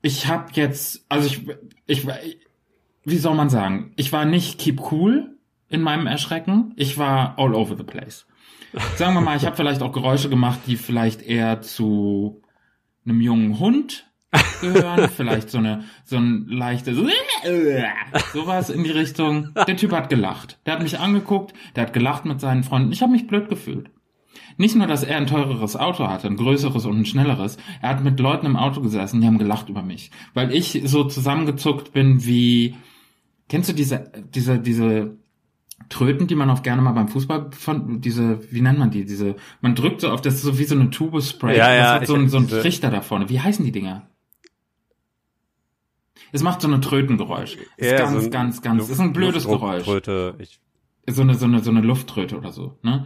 [0.06, 1.48] ich habe jetzt, also ich,
[1.88, 2.08] ich,
[3.06, 5.36] wie soll man sagen, ich war nicht keep cool
[5.68, 6.74] in meinem Erschrecken.
[6.76, 8.28] Ich war all over the place.
[8.98, 12.44] Sagen wir mal, ich habe vielleicht auch Geräusche gemacht, die vielleicht eher zu
[13.04, 14.06] einem jungen Hund
[14.62, 17.00] gehören, vielleicht so eine so ein leichtes
[18.32, 19.56] sowas in die Richtung.
[19.56, 20.60] Der Typ hat gelacht.
[20.68, 22.92] Der hat mich angeguckt, der hat gelacht mit seinen Freunden.
[22.92, 23.90] Ich habe mich blöd gefühlt.
[24.58, 28.04] Nicht nur, dass er ein teureres Auto hatte, ein größeres und ein schnelleres, er hat
[28.04, 32.26] mit Leuten im Auto gesessen, die haben gelacht über mich, weil ich so zusammengezuckt bin
[32.26, 32.76] wie
[33.50, 35.18] kennst du diese diese diese
[35.90, 39.36] Tröten, die man auch gerne mal beim Fußball von diese wie nennt man die diese
[39.62, 41.94] man drückt so auf das ist so wie so eine Tube Spray, Ja, das ja,
[41.96, 43.30] hat so ein so ein diese- Trichter da vorne.
[43.30, 44.08] Wie heißen die Dinger?
[46.32, 47.58] Es macht so ein Trötengeräusch.
[47.78, 48.80] Ist Ja, ganz, so ganz, ganz.
[48.80, 49.88] Luft- ist ein blödes Geräusch.
[50.40, 50.60] Ich,
[51.08, 53.06] so eine so eine so eine Lufttröte oder so, ne?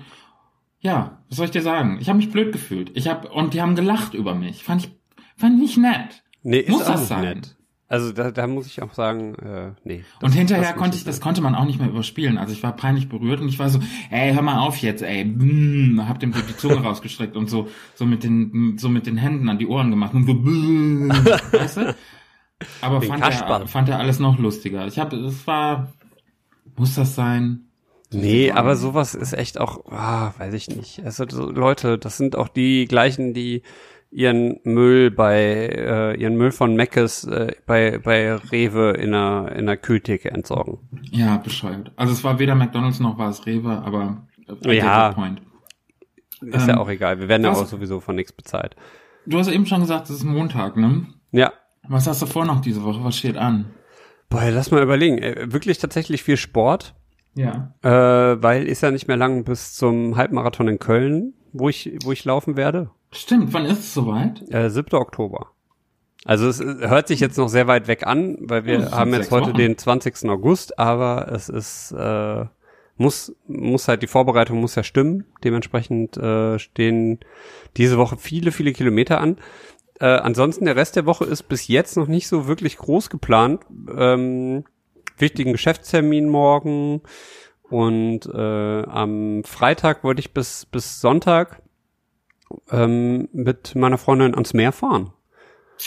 [0.82, 1.98] Ja, was soll ich dir sagen?
[2.00, 2.92] Ich habe mich blöd gefühlt.
[2.94, 4.63] Ich habe und die haben gelacht über mich.
[4.63, 4.92] Fand ich
[5.36, 6.24] fand ich nicht nett.
[6.44, 7.22] nee, ist Muss auch das nicht sein?
[7.24, 7.56] nett.
[7.92, 10.04] Also da, da muss ich auch sagen, äh, nee.
[10.22, 12.38] und hinterher konnte ich das konnte man auch nicht mehr überspielen.
[12.38, 13.80] Also ich war peinlich berührt und ich war so,
[14.12, 15.26] ey, hör mal auf jetzt, ey.
[15.26, 19.18] Mm, hab dem so die Zunge rausgestreckt und so so mit den so mit den
[19.18, 21.96] Händen an die Ohren gemacht und so mm, weißt du?
[22.82, 24.86] Aber Den fand er, fand er alles noch lustiger.
[24.86, 25.92] Ich habe es war
[26.78, 27.68] muss das sein?
[28.12, 31.04] Nee, aber sowas ist echt auch, ah, weiß ich nicht.
[31.06, 33.62] Also so Leute, das sind auch die gleichen, die
[34.12, 35.36] ihren Müll bei
[35.72, 40.80] äh, ihren Müll von Meckes äh, bei bei Rewe in einer in einer Kühltheke entsorgen.
[41.12, 41.91] Ja, bescheuert.
[41.95, 44.26] Also es war weder McDonald's noch war es Rewe, aber
[44.65, 45.12] I Ja.
[45.13, 45.41] point.
[46.41, 47.19] Ist Ähm, ja auch egal.
[47.19, 48.76] Wir werden ja auch sowieso von nichts bezahlt.
[49.28, 51.06] Du hast eben schon gesagt, es ist Montag, ne?
[51.32, 51.54] Ja.
[51.88, 53.04] Was hast du vor noch diese Woche?
[53.04, 53.65] Was steht an?
[54.30, 55.19] Boah, lass mal überlegen.
[55.19, 56.95] Äh, Wirklich tatsächlich viel Sport,
[57.39, 57.73] Ja.
[57.84, 62.12] äh, weil ist ja nicht mehr lang bis zum Halbmarathon in Köln, wo ich wo
[62.12, 62.89] ich laufen werde.
[63.12, 64.43] Stimmt, wann ist es soweit?
[64.54, 64.93] Äh, 7.
[64.99, 65.52] Oktober.
[66.25, 68.91] Also es äh, hört sich jetzt noch sehr weit weg an, weil Oh, wir sind
[68.91, 69.58] haben jetzt heute Wochen.
[69.58, 70.30] den 20.
[70.30, 72.45] August, aber es ist äh,
[72.97, 75.25] muss muss halt die Vorbereitung muss ja stimmen.
[75.43, 77.19] Dementsprechend äh, stehen
[77.78, 79.38] diese Woche viele viele Kilometer an.
[80.02, 83.62] Äh, ansonsten der Rest der Woche ist bis jetzt noch nicht so wirklich groß geplant.
[83.95, 84.65] Ähm,
[85.21, 87.01] wichtigen Geschäftstermin morgen
[87.63, 91.62] und äh, am Freitag wollte ich bis bis Sonntag
[92.71, 95.13] ähm, mit meiner Freundin ans Meer fahren.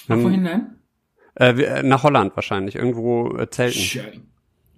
[0.08, 0.66] Ähm, wohin denn?
[1.34, 3.78] Äh, wir- nach Holland wahrscheinlich, irgendwo äh, zelten.
[3.78, 4.26] Schön.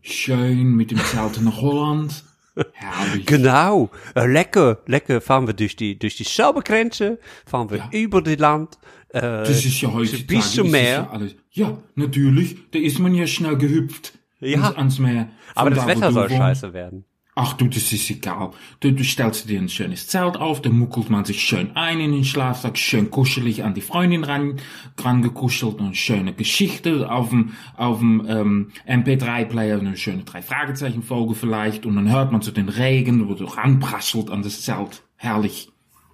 [0.03, 2.25] Schön mit dem Zelt nach Holland.
[2.73, 3.27] Herrlich.
[3.27, 7.89] Genau, äh, lecker, lecker fahren wir durch die durch die Schaubergrenze, fahren wir Ja.
[7.93, 8.79] über die Land.
[9.09, 10.25] Äh, Das ist ja heutzutage.
[10.27, 11.09] bis zum Meer.
[11.51, 12.71] Ja, ja, natürlich.
[12.71, 14.13] Da ist man ja schnell gehüpft.
[14.45, 14.61] Ja.
[14.63, 15.29] Ans, ans Meer.
[15.55, 16.37] aber das da, Wetter du soll wohnst.
[16.37, 17.05] scheiße werden.
[17.37, 18.53] Ach du, das ist egal.
[18.79, 22.13] Du, du stellst dir ein schönes Zelt auf, da muckelt man sich schön ein in
[22.13, 24.61] den Schlafsack, schön kuschelig an die Freundin ran,
[24.95, 31.03] dran gekuschelt und schöne Geschichte auf dem, auf dem ähm, MP3-Player, eine schöne drei Fragezeichen
[31.03, 35.03] Folge vielleicht und dann hört man so den Regen, wo so ranpraschelt an das Zelt.
[35.17, 35.73] Herrlich.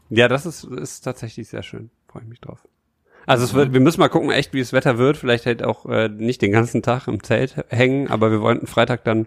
[0.09, 1.90] Ja, das ist ist tatsächlich sehr schön.
[2.09, 2.66] Freue ich mich drauf.
[3.26, 5.16] Also es wird, wir müssen mal gucken, echt, wie das Wetter wird.
[5.16, 9.04] Vielleicht halt auch äh, nicht den ganzen Tag im Zelt hängen, aber wir wollten Freitag
[9.04, 9.26] dann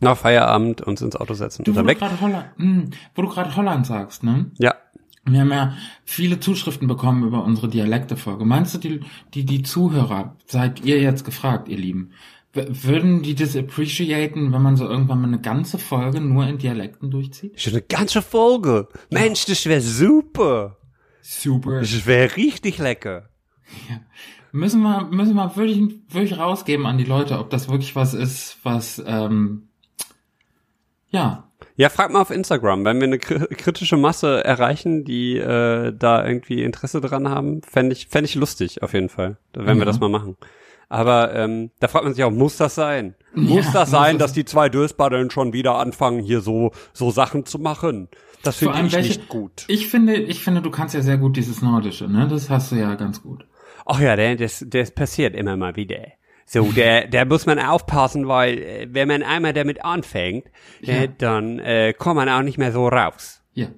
[0.00, 1.98] nach Feierabend uns ins Auto setzen Du, und wo dann du weg.
[1.98, 4.50] gerade Holland, hm, wo du gerade Holland sagst, ne?
[4.58, 4.74] Ja.
[5.26, 5.74] Wir haben ja
[6.04, 8.44] viele Zuschriften bekommen über unsere Dialekte-Folge.
[8.44, 9.00] Meinst du, die,
[9.32, 12.10] die, die Zuhörer, seid ihr jetzt gefragt, ihr Lieben,
[12.52, 17.10] würden die das appreciaten, wenn man so irgendwann mal eine ganze Folge nur in Dialekten
[17.10, 17.58] durchzieht?
[17.60, 18.86] Schon eine ganze Folge.
[19.10, 20.76] Mensch, das wäre super.
[21.26, 21.80] Super.
[21.80, 23.30] Das wäre richtig lecker.
[24.52, 28.58] Müssen wir, müssen wir wirklich, wirklich rausgeben an die Leute, ob das wirklich was ist,
[28.62, 29.68] was, ähm,
[31.10, 35.92] ja, Ja, frag mal auf Instagram, wenn wir eine kri- kritische Masse erreichen, die äh,
[35.96, 39.78] da irgendwie Interesse dran haben, fände ich, fänd ich lustig auf jeden Fall, wenn wir
[39.78, 39.84] Ja.
[39.86, 40.36] das mal machen.
[40.90, 43.14] Aber ähm, da fragt man sich auch, muss das sein?
[43.34, 46.70] Muss Ja, das muss sein, das- dass die zwei Dösbaddeln schon wieder anfangen, hier so
[46.92, 48.08] so Sachen zu machen?
[48.44, 49.64] Das finde ich welche- nicht gut.
[49.68, 52.28] ich finde, ich finde, du kannst ja sehr gut dieses Nordische, ne?
[52.28, 53.46] Das hast du ja ganz gut.
[53.86, 55.98] Ach ja, der, das, das passiert immer mal wieder.
[56.46, 60.46] So, der, der muss man aufpassen, weil äh, wenn man einmal damit anfängt,
[60.82, 63.42] äh, dann äh, kommt man auch nicht mehr so raus.
[63.54, 63.68] Ja.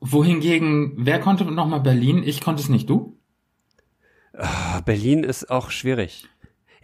[0.00, 2.22] Wohingegen, wer konnte nochmal Berlin?
[2.24, 3.18] Ich konnte es nicht, du?
[4.36, 6.26] Ah, Berlin ist auch schwierig.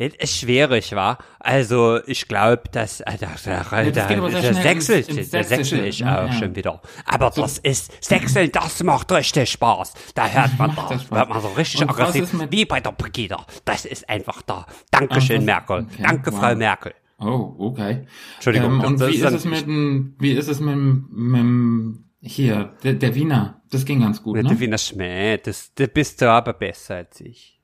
[0.02, 1.18] Es ist schwierig, war.
[1.40, 4.98] Also ich glaube, dass äh, da, da, da, das geht aber sehr der schnell Sächsel,
[5.18, 6.18] ins- ne?
[6.18, 6.32] auch Ja.
[6.32, 6.80] schon wieder.
[7.04, 9.92] Aber das ist Sächsel, das macht richtig Spaß.
[10.14, 13.44] Da hört man da, das wird man so richtig Und aggressiv, wie bei der Brigida.
[13.66, 14.64] Das ist einfach da.
[14.90, 15.86] Dankeschön, was- Merkel.
[15.92, 16.56] okay, Danke, Frau wow.
[16.56, 16.94] Merkel.
[17.18, 18.06] Oh, okay.
[18.36, 20.72] Entschuldigung, Ähm, das- und das wie ist ist es mit dem, wie ist es mit
[20.74, 23.60] dem, mit dem hier, der, der Wiener?
[23.70, 24.44] Das ging ganz gut, ne?
[24.44, 27.59] der Wiener Schmäh, das, das bist du aber besser als ich.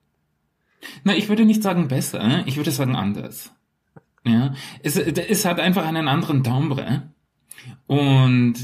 [1.07, 3.53] Na, ich würde nicht sagen besser, ich würde sagen anders.
[4.25, 4.53] Ja,
[4.83, 7.13] es, es hat einfach einen anderen Timbre.
[7.85, 8.55] Und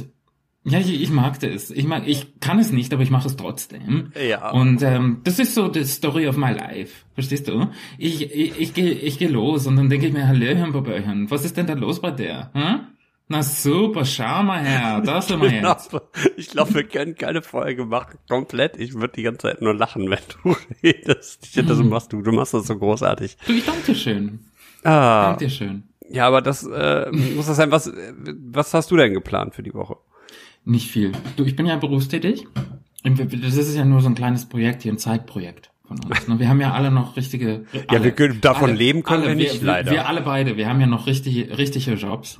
[0.65, 1.71] ja, ich, ich mag das.
[1.71, 4.11] Ich mag, ich kann es nicht, aber ich mache es trotzdem.
[4.29, 4.51] Ja.
[4.51, 7.05] Und ähm, das ist so the story of my life.
[7.13, 7.69] Verstehst du?
[7.97, 11.45] Ich, ich, ich gehe ich geh los und dann denke ich mir, Hallöchen, Baböchen, was
[11.45, 12.51] ist denn da los bei der?
[12.53, 12.81] Hm?
[13.29, 15.91] Na super, schau mal her, da sind wir jetzt.
[16.37, 18.77] Ich glaube, wir können keine Folge machen, komplett.
[18.77, 21.45] Ich würde die ganze Zeit nur lachen, wenn du redest.
[21.55, 22.21] Ich das machst du.
[22.21, 23.37] Du machst das so großartig.
[23.47, 24.39] Du, ich danke dir schön.
[24.83, 25.83] Ah, Danke dir schön.
[26.09, 27.71] ja, aber das äh, muss das sein.
[27.71, 27.91] Was,
[28.51, 29.95] was hast du denn geplant für die Woche?
[30.65, 31.13] Nicht viel.
[31.37, 32.45] Du, ich bin ja berufstätig.
[33.03, 36.27] Das ist ja nur so ein kleines Projekt hier, ein Zeitprojekt von uns.
[36.27, 36.39] ne?
[36.39, 37.65] Wir haben ja alle noch richtige.
[37.87, 39.91] alle, wir können- davon leben können wir nicht, wir, leider.
[39.91, 42.39] Wir alle beide, wir haben ja noch richtige, richtige Jobs.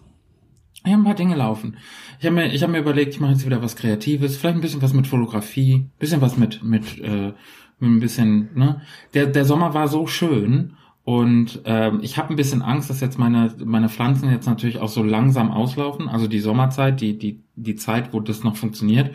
[0.86, 1.78] Ich habe ein paar Dinge laufen.
[2.20, 4.62] Ich habe mir, ich habe mir überlegt, ich mache jetzt wieder was Kreatives, vielleicht ein
[4.62, 7.34] bisschen was mit Fotografie, bisschen was mit, mit, äh,
[7.80, 8.82] mit ein bisschen, ne?
[9.14, 10.74] Der, der Sommer war so schön
[11.06, 14.88] und ähm, ich habe ein bisschen Angst, dass jetzt meine, meine Pflanzen jetzt natürlich auch
[14.88, 16.08] so langsam auslaufen.
[16.08, 19.14] Also die Sommerzeit, die, die, die Zeit, wo das noch funktioniert.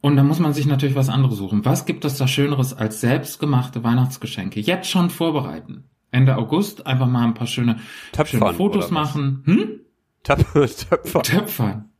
[0.00, 1.66] Und da muss man sich natürlich was anderes suchen.
[1.66, 4.60] Was gibt es da Schöneres als selbstgemachte Weihnachtsgeschenke?
[4.60, 5.84] Jetzt schon vorbereiten.
[6.10, 7.76] Ende August einfach mal ein paar schöne,
[8.12, 9.42] Töpfern schöne Fotos machen.
[9.44, 9.79] Hm?
[10.22, 11.22] Töp Töpfer.
[11.22, 11.90] Töpfern.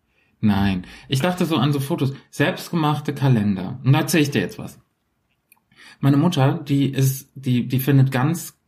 [0.40, 0.86] Nein.
[1.08, 2.12] Ich dachte so an so Fotos.
[2.30, 3.78] Selbstgemachte Kalender.
[3.84, 4.78] Und da erzähle ich dir jetzt was.
[6.00, 8.58] Meine Mutter, die ist, die, die findet ganz,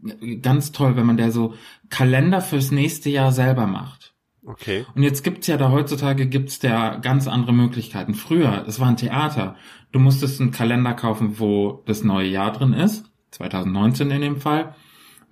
[0.43, 1.55] ganz toll, wenn man der so
[1.89, 4.13] Kalender fürs nächste Jahr selber macht.
[4.45, 4.85] Okay.
[4.95, 8.15] Und jetzt gibt's ja da heutzutage gibt's da ganz andere Möglichkeiten.
[8.15, 9.57] Früher, es war ein Theater.
[9.93, 13.05] Du musstest einen Kalender kaufen, wo das neue Jahr drin ist.
[13.31, 14.75] 2019 in dem Fall.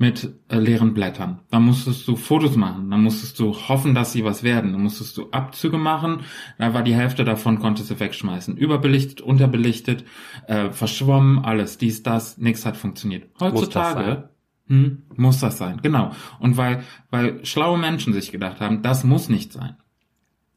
[0.00, 1.40] Mit äh, leeren Blättern.
[1.50, 2.90] Da musstest du Fotos machen.
[2.90, 4.72] Da musstest du hoffen, dass sie was werden.
[4.72, 6.22] Da musstest du Abzüge machen.
[6.58, 8.56] Da war die Hälfte davon, konntest du wegschmeißen.
[8.56, 10.06] Überbelichtet, unterbelichtet,
[10.46, 11.76] äh, verschwommen, alles.
[11.76, 12.38] Dies, das.
[12.38, 13.28] Nichts hat funktioniert.
[13.38, 14.30] Heutzutage
[14.70, 16.12] hm, muss das sein, genau.
[16.38, 19.76] Und weil, weil schlaue Menschen sich gedacht haben, das muss nicht sein.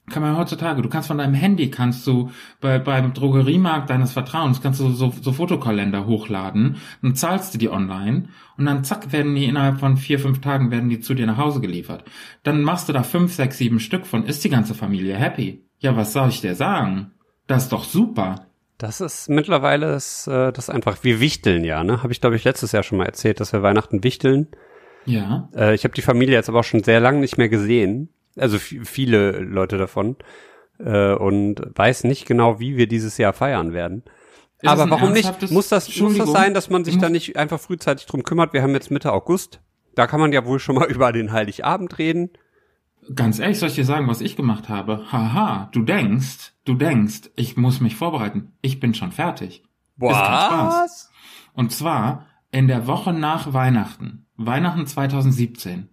[0.10, 2.30] Kann man heutzutage, du kannst von deinem Handy, kannst du
[2.60, 7.70] bei, beim Drogeriemarkt deines Vertrauens, kannst du so, so Fotokalender hochladen, dann zahlst du die
[7.70, 8.28] online
[8.58, 11.38] und dann zack, werden die innerhalb von vier, fünf Tagen werden die zu dir nach
[11.38, 12.04] Hause geliefert.
[12.44, 15.64] Dann machst du da fünf, sechs, sieben Stück von, ist die ganze Familie happy.
[15.80, 17.12] Ja, was soll ich dir sagen?
[17.48, 18.48] Das ist doch super.
[18.78, 22.04] Das ist mittlerweile ist, äh, das einfach, wir wichteln ja, ne?
[22.04, 24.48] Habe ich, glaube ich, letztes Jahr schon mal erzählt, dass wir Weihnachten wichteln.
[25.06, 25.50] Ja.
[25.56, 28.10] Äh, ich habe die Familie jetzt aber auch schon sehr lange nicht mehr gesehen.
[28.38, 30.16] Also vi- viele Leute davon.
[30.80, 34.04] Äh, und weiß nicht genau, wie wir dieses Jahr feiern werden.
[34.62, 35.52] Ist aber warum nicht?
[35.52, 38.54] Muss das, muss das sein, dass man sich Ich da nicht einfach frühzeitig drum kümmert?
[38.54, 39.62] Wir haben jetzt Mitte August.
[39.96, 42.32] Da kann man ja wohl schon mal über den Heiligabend reden.
[43.14, 45.12] Ganz ehrlich, soll ich dir sagen, was ich gemacht habe?
[45.12, 48.54] Haha, du denkst, du denkst, ich muss mich vorbereiten.
[48.62, 49.64] Ich bin schon fertig.
[50.00, 51.12] Spaß.
[51.54, 54.26] Und zwar in der Woche nach Weihnachten.
[54.38, 55.90] Weihnachten 2017.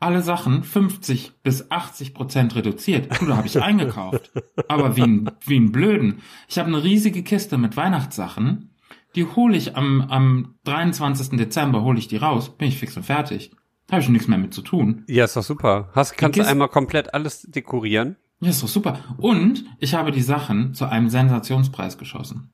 [0.00, 3.20] Alle Sachen 50 bis 80 Prozent reduziert.
[3.20, 4.32] Du, da habe ich eingekauft.
[4.66, 6.22] Aber wie ein, wie ein Blöden.
[6.48, 8.74] Ich habe eine riesige Kiste mit Weihnachtssachen.
[9.14, 11.36] Die hole ich am, am 23.
[11.36, 13.50] Dezember, hole ich die raus, bin ich fix und fertig.
[13.86, 15.04] Da habe ich nichts mehr mit zu tun.
[15.08, 15.90] Ja, ist doch super.
[15.94, 18.16] Hast, kannst du einmal komplett alles dekorieren?
[18.40, 19.00] Ja, ist doch super.
[19.18, 22.52] Und ich habe die Sachen zu einem Sensationspreis geschossen.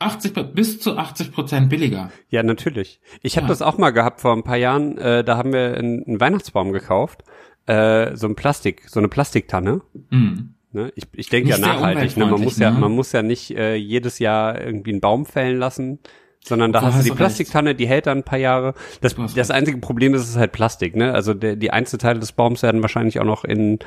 [0.00, 2.10] 80, Pro- bis zu 80 Prozent billiger.
[2.28, 3.00] Ja, natürlich.
[3.22, 3.48] Ich habe Ja.
[3.48, 4.98] das auch mal gehabt vor ein paar Jahren.
[4.98, 7.22] Äh, da haben wir einen, einen Weihnachtsbaum gekauft.
[7.66, 9.80] Äh, so ein Plastik, so eine Plastiktanne.
[10.10, 10.54] Hm.
[10.72, 10.92] Ne?
[10.96, 12.16] Ich, ich denke ja nachhaltig.
[12.16, 12.26] Ne?
[12.26, 12.78] Man muss ja, ne?
[12.80, 16.00] man muss ja nicht äh, jedes Jahr irgendwie einen Baum fällen lassen,
[16.44, 18.74] sondern da Da hast du die du Plastiktanne, die hält dann ein paar Jahre.
[19.00, 19.50] Das, Du das recht.
[19.52, 20.96] einzige Problem ist, es ist halt Plastik.
[20.96, 21.12] Ne?
[21.14, 23.78] Also der, die Einzelteile des Baums werden wahrscheinlich auch noch in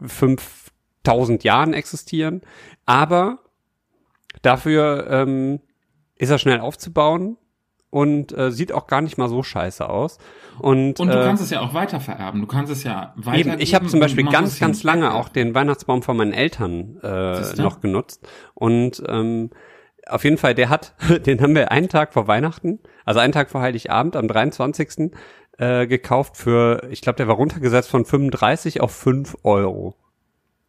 [0.00, 2.40] 5000 Jahren existieren.
[2.86, 3.38] Aber
[4.42, 5.60] dafür ähm,
[6.16, 7.36] ist er schnell aufzubauen
[7.90, 10.18] und äh, sieht auch gar nicht mal so scheiße aus.
[10.58, 12.40] Und, Und du äh, kannst es ja auch weitervererben.
[12.40, 13.52] Du kannst es ja weitergeben.
[13.52, 17.54] Eben, ich habe zum Beispiel ganz, ganz lange auch den Weihnachtsbaum von meinen Eltern äh,
[17.56, 18.26] noch genutzt.
[18.54, 19.50] Und ähm,
[20.06, 20.94] auf jeden Fall, der hat,
[21.26, 25.12] den haben wir einen Tag vor Weihnachten, also einen Tag vor Heiligabend, am 23.
[25.58, 29.96] Äh, gekauft für, ich glaube, der war runtergesetzt von 35 auf 5 Euro.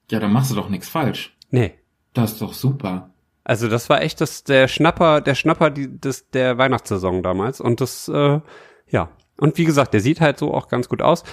[0.09, 1.37] Ja, dann machst du doch nichts falsch.
[1.51, 1.75] Nee.
[2.13, 3.11] Das ist doch super.
[3.49, 7.59] Also das war echt das, der Schnapper, der Schnapper die, des, der Weihnachtssaison damals.
[7.59, 8.41] Und das, äh,
[8.89, 9.09] ja.
[9.37, 11.23] Und wie gesagt, der sieht halt so auch ganz gut aus.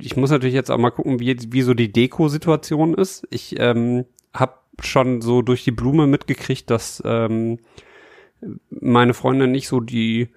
[0.00, 3.28] Ich muss natürlich jetzt auch mal gucken, wie, wie so die Deko-Situation ist.
[3.28, 7.58] Ich ähm, habe schon so durch die Blume mitgekriegt, dass ähm,
[8.70, 10.30] meine Freundin nicht so die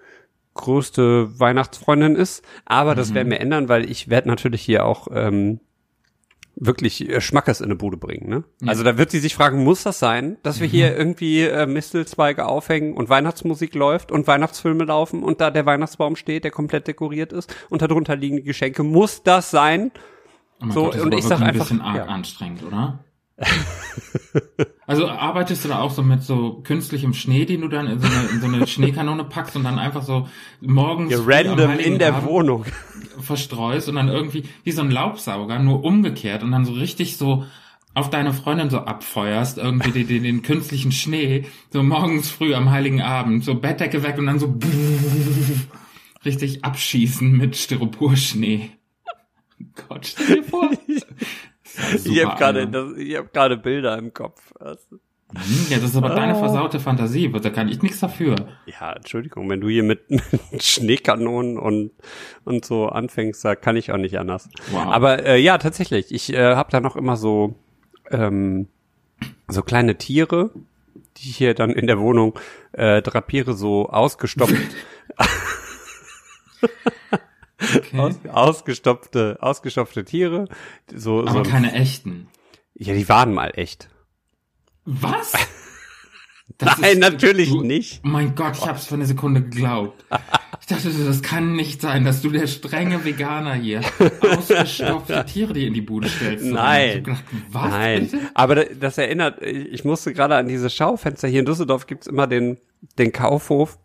[0.56, 2.44] größte Weihnachtsfreundin ist.
[2.66, 5.62] Aber das werden wir ändern, weil ich werde natürlich hier auch ähm,
[6.60, 8.30] wirklich äh, Schmackes in eine Bude bringen.
[8.30, 8.44] Ne?
[8.62, 8.70] Ja.
[8.70, 12.46] Also da wird sie sich fragen, muss das sein, dass wir hier irgendwie äh, Mistelzweige
[12.46, 17.34] aufhängen und Weihnachtsmusik läuft und Weihnachtsfilme laufen und da der Weihnachtsbaum steht, der komplett dekoriert
[17.34, 18.84] ist und darunter liegen die Geschenke.
[18.84, 19.92] Muss das sein?
[20.62, 22.06] Oh So, Gott, das ist und ich sag wirklich ein einfach, ja.
[22.06, 23.00] anstrengend, oder?
[24.88, 28.08] Also arbeitest du da auch so mit so künstlichem Schnee, den du dann in so
[28.08, 30.28] eine, in so eine Schneekanone packst und dann einfach so
[30.62, 32.66] morgens Ja, random in der Abend Wohnung.
[33.20, 37.46] verstreust und dann irgendwie wie so ein Laubsauger, nur umgekehrt und dann so richtig so
[37.96, 42.70] auf deine Freundin so abfeuerst, irgendwie den, den, den künstlichen Schnee, so morgens früh am
[42.72, 44.56] Heiligen Abend, so Bettdecke weg und dann so
[46.26, 48.72] richtig abschießen mit Styroporschnee.
[49.88, 50.70] Gott, stell dir vor.
[52.06, 54.54] Ich habe gerade, ich habe gerade Bilder im Kopf.
[54.60, 54.78] Hm,
[55.70, 56.40] Ja, das ist aber deine Ah.
[56.40, 58.36] versaute Fantasie, da kann ich nichts dafür.
[58.66, 60.10] Ja, Entschuldigung, wenn du hier mit,
[60.52, 61.92] mit Schneekanonen und
[62.46, 64.50] und so anfängst, da kann ich auch nicht anders.
[64.72, 64.88] Wow.
[64.88, 67.56] Aber äh, ja, tatsächlich, ich äh, habe da noch immer so
[68.10, 68.68] ähm,
[69.48, 70.50] so kleine Tiere,
[71.18, 72.38] die ich hier dann in der Wohnung
[72.72, 74.56] äh, drapiere, so ausgestopft,
[77.76, 78.00] Okay.
[78.00, 80.48] aus, ausgestopfte, ausgestopfte Tiere,
[80.94, 82.28] so, aber so keine echten.
[82.74, 83.90] ja, die waren mal echt.
[84.86, 85.34] Was?
[86.58, 88.02] Das Nein, ist- natürlich du- nicht.
[88.04, 90.04] Oh mein Gott, ich hab's für eine Sekunde geglaubt.
[90.60, 93.82] Ich dachte, das kann nicht sein, dass du der strenge Veganer hier
[94.22, 96.44] ausgestopfte Tiere dir in die Bude stellst.
[96.46, 97.04] Nein.
[97.04, 98.20] gedacht, was Nein, bitte?
[98.34, 101.28] aber da- das erinnert, ich musste gerade an diese Schaufenster.
[101.30, 102.58] Hier in Düsseldorf gibt's immer den,
[102.98, 103.78] den Kaufhof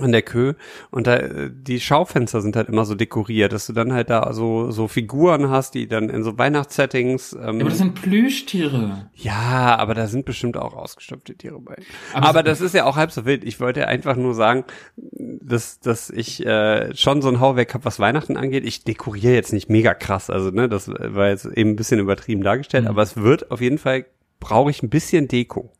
[0.00, 0.54] an der Kö
[0.90, 4.32] und da äh, die Schaufenster sind halt immer so dekoriert, dass du dann halt da
[4.32, 9.08] so so Figuren hast, die dann in so Weihnachtssettings ähm, Ja, aber das sind Plüschtiere.
[9.14, 11.76] ja, aber da sind bestimmt auch ausgestopfte Tiere bei.
[12.12, 13.44] Aber Aber, das ist ja auch halb so wild.
[13.44, 14.64] Ich wollte einfach nur sagen,
[15.12, 18.64] dass, dass ich äh, schon so ein Hauwerk habe, was Weihnachten angeht.
[18.66, 22.42] Ich dekoriere jetzt nicht mega krass, also ne, das war jetzt eben ein bisschen übertrieben
[22.42, 22.90] dargestellt, Mhm.
[22.90, 24.06] aber es wird auf jeden Fall
[24.40, 25.72] brauche ich ein bisschen Deko.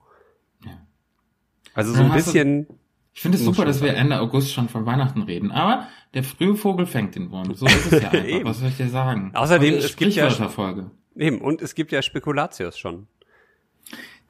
[0.64, 0.70] Ja.
[1.74, 2.66] Also so ein hast du- bisschen.
[3.14, 5.52] Ich finde es super, dass wir Ende August schon von Weihnachten reden.
[5.52, 7.54] Aber der frühe Vogel fängt den Wurm.
[7.54, 8.44] So ist es ja einfach.
[8.44, 9.30] Was soll ich dir sagen?
[9.34, 10.90] Außerdem, ist es gibt ja- Sprichwörterfolge.
[11.16, 13.06] Eben, und es gibt ja Spekulatius schon.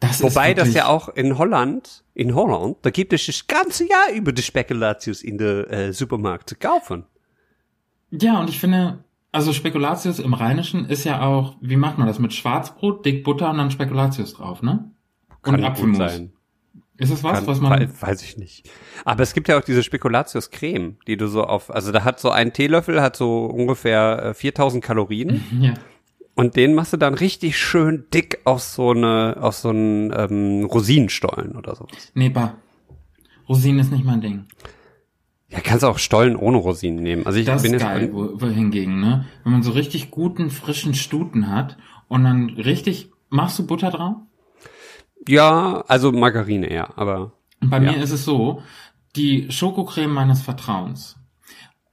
[0.01, 4.11] Das Wobei das ja auch in Holland, in Holland, da gibt es das ganze Jahr
[4.14, 7.05] über die Spekulatius in der äh, Supermarkt zu kaufen.
[8.11, 12.18] Ja, und ich finde, also Spekulatius im Rheinischen ist ja auch, wie macht man das?
[12.18, 14.91] Mit Schwarzbrot, dick Butter und dann Spekulatius drauf, ne?
[15.43, 15.97] Kann und gut Apfelmus.
[15.99, 16.32] sein.
[16.97, 17.72] Ist das was, Kann, was man.
[17.72, 18.70] wei- weiß ich nicht.
[19.05, 22.30] Aber es gibt ja auch diese Spekulatius-Creme, die du so auf, also da hat so
[22.30, 25.74] ein Teelöffel, hat so ungefähr äh, 4000 Kalorien Ja.
[26.36, 30.64] und den machst du dann richtig schön dick auf so eine, auf so einen ähm,
[30.66, 32.12] Rosinenstollen oder sowas.
[32.14, 32.55] Nee, bah.
[33.49, 34.45] Rosinen ist nicht mein Ding.
[35.51, 37.26] Ja, kannst auch Stollen ohne Rosinen nehmen.
[37.26, 39.26] Also ich Das bin ist jetzt geil, wo, wo hingegen, ne?
[39.42, 41.76] Wenn man so richtig guten, frischen Stuten hat
[42.09, 44.16] und dann richtig, machst du Butter drauf?
[45.29, 47.93] Ja, also Margarine eher, aber bei Ja.
[47.93, 48.62] mir ist es so,
[49.16, 51.16] die Schokocreme meines Vertrauens.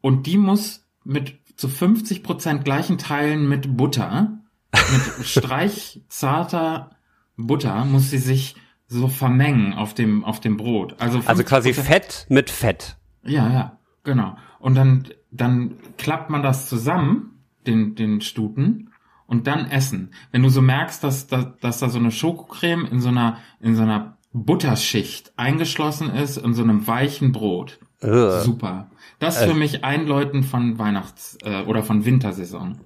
[0.02, 4.40] Und die muss mit zu 50 Prozent gleichen Teilen mit Butter,
[4.74, 6.92] mit streichzarter
[7.38, 8.56] Butter, muss sie sich
[8.88, 10.96] so vermengen auf dem, auf dem Brot.
[11.00, 12.98] Also, Also quasi 50% Fett mit Fett.
[13.24, 14.36] Ja, ja, genau.
[14.60, 18.91] Und dann, dann klappt man das zusammen, den, den Stuten,
[19.32, 20.12] und dann essen.
[20.32, 23.76] Wenn du so merkst, dass, dass, dass da so eine Schokocreme in so einer, in
[23.76, 27.80] so einer Butterschicht eingeschlossen ist, in so einem weichen Brot.
[28.04, 28.42] Ugh.
[28.42, 28.92] Super.
[29.20, 32.80] Das ist für mich Einläuten von Weihnachts- äh, oder von Wintersaison.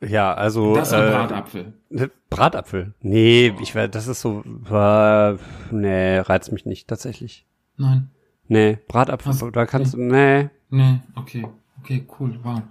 [0.00, 1.72] Ja, also Das und äh, Bratapfel.
[1.90, 2.94] ne, Bratapfel.
[3.00, 5.36] Nee, ich werde, das ist so, äh,
[5.72, 7.44] nee, reizt mich nicht tatsächlich.
[7.76, 8.10] Nein.
[8.46, 9.44] Nee, Bratapfel, Was?
[9.52, 10.50] da kannst du, nee.
[10.70, 11.46] Nee, okay.
[11.82, 12.62] Okay, cool, wow.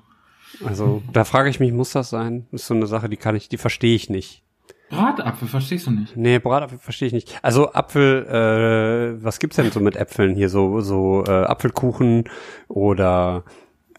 [0.65, 2.47] Also, da frage ich mich, muss das sein?
[2.51, 4.43] Das ist so eine Sache, die kann ich, die verstehe ich nicht.
[4.89, 6.15] Bratapfel, verstehst du nicht?
[6.15, 7.37] Nee, Bratapfel verstehe ich nicht.
[7.41, 10.49] Also Apfel, äh, was gibt's denn so mit Äpfeln hier?
[10.49, 12.29] So, so äh, Apfelkuchen
[12.69, 13.43] oder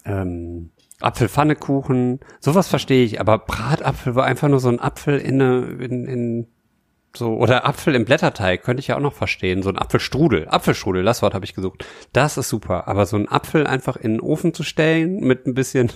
[0.03, 2.19] ähm, Apfelpfannekuchen.
[2.39, 6.47] Sowas verstehe ich, aber Bratapfel war einfach nur so ein Apfel in, eine, in, in
[7.15, 9.63] so oder Apfel im Blätterteig könnte ich ja auch noch verstehen.
[9.63, 11.85] So ein Apfelstrudel, Apfelstrudel, das Wort habe ich gesucht.
[12.13, 15.53] Das ist super, aber so ein Apfel einfach in den Ofen zu stellen mit ein
[15.53, 15.91] bisschen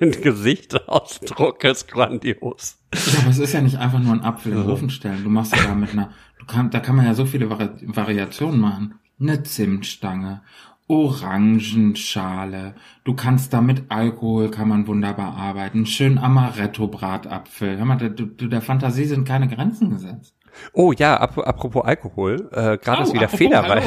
[0.00, 2.78] Gesichtsausdruck ist grandios.
[2.94, 5.24] Ja, aber es ist ja nicht einfach nur ein Apfel in den Ofen stellen.
[5.24, 7.70] Du machst ja da mit einer, du kann, da kann man ja so viele Vari
[7.82, 8.94] Variationen machen.
[9.20, 10.42] Eine Zimtstange,
[10.88, 12.74] Orangenschale.
[13.04, 15.86] Du kannst da mit Alkohol kann man wunderbar arbeiten.
[15.86, 17.76] Schön Amaretto-Bratapfel.
[17.76, 20.34] Hör mal, der, der Fantasie sind keine Grenzen gesetzt.
[20.72, 23.84] Oh ja, ap apropos Alkohol, äh, gerade Oh, ist wieder Federweiß.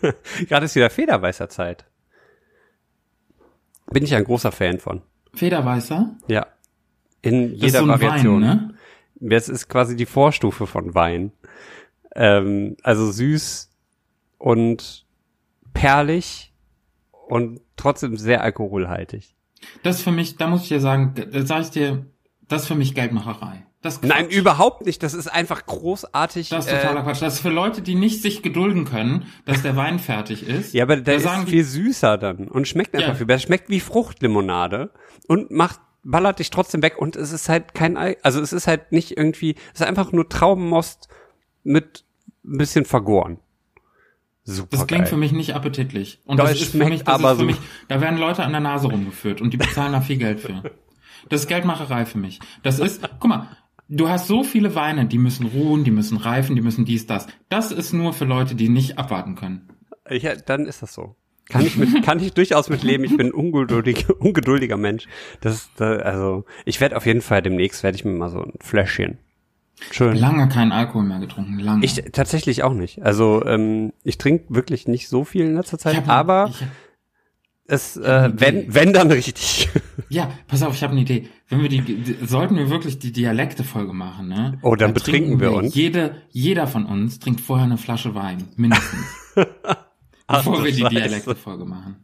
[0.48, 1.86] gerade ist wieder Federweißer Zeit.
[3.92, 5.02] Bin ich ein großer Fan von.
[5.34, 6.16] Federweißer?
[6.28, 6.46] Ja.
[7.22, 8.42] In Das jeder so Variation.
[8.42, 8.74] Wein, ne?
[9.20, 11.32] Das ist quasi die Vorstufe von Wein.
[12.14, 13.70] Ähm, also süß
[14.38, 15.04] und
[15.72, 16.52] perlig
[17.28, 19.34] und trotzdem sehr alkoholhaltig.
[19.82, 22.04] Das ist für mich, da muss ich dir sagen, da sag ich dir,
[22.48, 23.64] das ist für mich Geldmacherei.
[24.00, 25.02] Nein, überhaupt nicht.
[25.02, 26.48] Das ist einfach großartig.
[26.48, 27.20] Das ist äh, totaler Quatsch.
[27.20, 30.72] Das ist für Leute, die nicht sich gedulden können, dass der Wein fertig ist.
[30.72, 33.14] Ja, aber der sagen ist die- viel süßer dann und schmeckt einfach Ja.
[33.14, 33.46] viel besser.
[33.46, 34.90] Schmeckt wie Fruchtlimonade
[35.28, 38.66] und macht ballert dich trotzdem weg und es ist halt kein Al also es ist
[38.66, 41.08] halt nicht irgendwie es ist einfach nur Traubenmost
[41.62, 42.04] mit
[42.44, 43.38] ein bisschen vergoren.
[44.44, 45.10] Super Das klingt geil.
[45.10, 46.20] für mich nicht appetitlich.
[46.26, 47.44] Und Doch, das ist für mich, das ist für so.
[47.44, 47.56] mich,
[47.88, 50.62] da werden Leute an der Nase rumgeführt und die bezahlen da viel Geld für.
[51.30, 52.40] Das ist Geldmacherei für mich.
[52.62, 53.48] Das ist, guck mal,
[53.88, 57.26] du hast so viele Weine, die müssen ruhen, die müssen reifen, die müssen dies, das.
[57.48, 59.70] Das ist nur für Leute, die nicht abwarten können.
[60.10, 61.16] Ja, dann ist das so.
[61.48, 63.04] Kann ich mit, kann ich durchaus mit leben.
[63.04, 65.06] Ich bin ein ungeduldig, ungeduldiger Mensch.
[65.40, 68.52] Das ist, also, ich werde auf jeden Fall demnächst werde ich mir mal so ein
[68.60, 69.18] Fläschchen.
[69.90, 70.16] Schön.
[70.16, 71.84] Lange keinen Alkohol mehr getrunken, lange.
[71.84, 73.02] Ich tatsächlich auch nicht.
[73.02, 76.68] Also ähm, ich trinke wirklich nicht so viel in letzter Zeit, hab- aber hab-
[77.66, 79.68] es, äh, wenn, wenn dann richtig.
[80.10, 81.28] Ja, pass auf, ich habe eine Idee.
[81.48, 84.58] Wenn wir die, die sollten wir wirklich die Dialekte-Folge machen, ne?
[84.62, 85.74] Oh, dann Da betrinken trinken wir uns.
[85.74, 89.06] Jede, jeder von uns trinkt vorher eine Flasche Wein, mindestens.
[90.26, 90.94] Bevor wir die Scheiße.
[90.94, 91.96] Dialekte-Folge machen.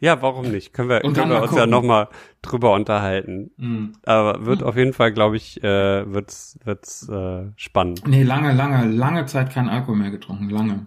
[0.00, 0.72] Ja, warum nicht?
[0.74, 2.08] Können wir, können wir uns ja nochmal
[2.42, 3.50] drüber unterhalten.
[3.56, 3.94] Mhm.
[4.04, 8.06] Aber wird auf jeden Fall, glaube ich, äh, wird's, wird's äh, spannend.
[8.06, 10.86] Nee, lange, lange, lange Zeit kein Alkohol mehr getrunken, lange.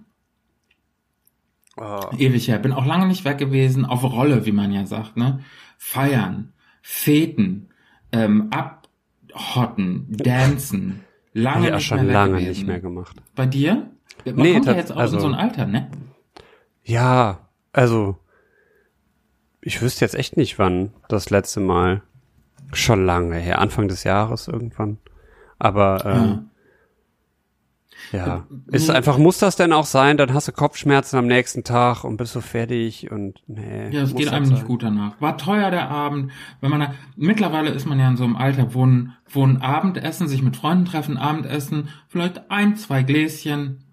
[1.77, 1.99] Oh.
[2.17, 2.59] Ewig her.
[2.59, 5.39] Bin auch lange nicht weg gewesen, auf Rolle, wie man ja sagt, ne?
[5.77, 7.69] Feiern, Feten,
[8.11, 11.01] ähm, abhotten, dancen.
[11.33, 12.49] Lange Ja, nicht schon mehr lange gewesen.
[12.49, 13.15] nicht mehr gemacht.
[13.35, 13.89] Bei dir?
[14.25, 15.89] Man Nee, kommt ja jetzt auch also- in so ein Alter, ne?
[16.83, 18.17] Ja, also
[19.61, 22.01] ich wüsste jetzt echt nicht, wann das letzte Mal.
[22.73, 24.97] Schon lange her, Anfang des Jahres irgendwann.
[25.59, 26.49] Aber ähm,
[28.11, 28.95] ja, ist nee.
[28.95, 30.17] einfach, muss das denn auch sein?
[30.17, 33.89] Dann hast du Kopfschmerzen am nächsten Tag und bist so fertig und nee.
[33.89, 34.67] Ja, es geht einem nicht sein?
[34.67, 35.19] gut danach.
[35.21, 36.31] War teuer der Abend.
[36.59, 39.61] Wenn man da, mittlerweile ist man ja in so einem Alter, wo ein, wo ein
[39.61, 43.83] Abendessen, sich mit Freunden treffen, Abendessen, vielleicht ein, zwei Gläschen,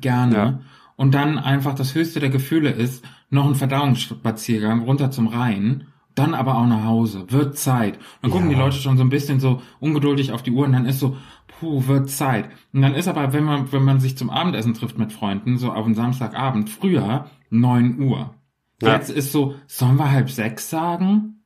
[0.00, 0.34] gerne.
[0.34, 0.60] Ja.
[1.02, 6.32] Und dann einfach das höchste der Gefühle ist, noch ein Verdauungsspaziergang runter zum Rhein, dann
[6.32, 7.24] aber auch nach Hause.
[7.28, 7.98] Wird Zeit.
[8.20, 8.54] Dann gucken Ja.
[8.54, 11.16] die Leute schon so ein bisschen so ungeduldig auf die Uhr und dann ist so,
[11.48, 12.50] puh, wird Zeit.
[12.72, 15.72] Und dann ist aber, wenn man, wenn man sich zum Abendessen trifft mit Freunden, so
[15.72, 18.36] auf einen Samstagabend, früher, neun Uhr.
[18.80, 18.94] Ja.
[18.94, 21.41] Jetzt ist so, sollen wir halb sechs sagen?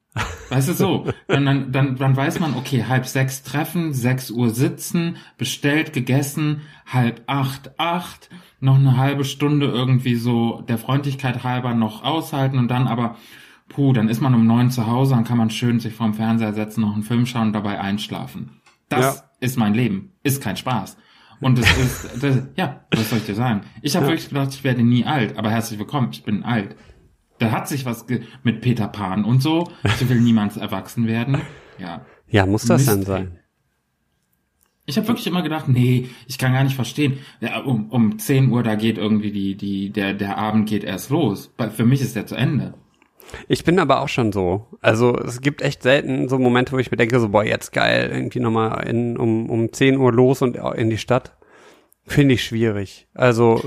[0.49, 1.07] Weißt du so?
[1.29, 6.63] Dann, dann, dann, dann weiß man, okay, halb sechs treffen, sechs Uhr sitzen, bestellt, gegessen,
[6.87, 12.69] halb acht, acht, noch eine halbe Stunde irgendwie so der Freundlichkeit halber noch aushalten und
[12.69, 13.17] dann aber,
[13.69, 16.55] puh, dann ist man um neun zu Hause, dann kann man schön sich vorm Fernseher
[16.55, 18.61] setzen, noch einen Film schauen und dabei einschlafen.
[18.89, 19.23] Das Ja.
[19.41, 20.13] ist mein Leben.
[20.23, 20.97] Ist kein Spaß.
[21.41, 23.61] Und es ist, das, ja, was soll ich dir sagen?
[23.83, 24.13] Ich habe Ja.
[24.13, 26.77] wirklich gedacht, ich werde nie alt, aber herzlich willkommen, ich bin alt.
[27.39, 29.69] Da hat sich was ge mit Peter Pan und so.
[29.99, 31.41] So will niemand erwachsen werden.
[31.79, 32.05] Ja.
[32.29, 33.39] Ja, muss das Mist, dann sein?
[34.87, 37.19] Ich habe wirklich immer gedacht, nee, ich kann gar nicht verstehen.
[37.41, 41.11] Ja, um, um 10 Uhr, da geht irgendwie die, die, der, der Abend geht erst
[41.11, 41.53] los.
[41.75, 42.75] Für mich ist der zu Ende.
[43.49, 44.67] Ich bin aber auch schon so.
[44.81, 48.11] Also es gibt echt selten so Momente, wo ich mir denke, so, boah, jetzt geil,
[48.13, 51.37] irgendwie nochmal in, um, um 10 Uhr los und in die Stadt.
[52.05, 53.09] Finde ich schwierig.
[53.15, 53.61] Also.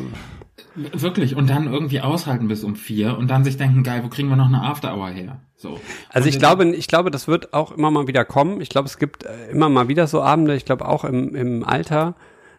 [0.75, 1.35] Wirklich.
[1.35, 4.35] Und dann irgendwie aushalten bis um vier und dann sich denken, geil, wo kriegen wir
[4.35, 5.39] noch eine After-Hour her?
[5.55, 5.79] So.
[6.09, 8.61] Also und ich glaube, ich glaube, das wird auch immer mal wieder kommen.
[8.61, 11.63] Ich glaube, es gibt äh, immer mal wieder so Abende, ich glaube auch im, im
[11.63, 12.15] Alter.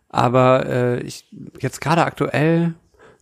[0.09, 1.27] Aber äh, ich
[1.61, 2.75] jetzt gerade aktuell,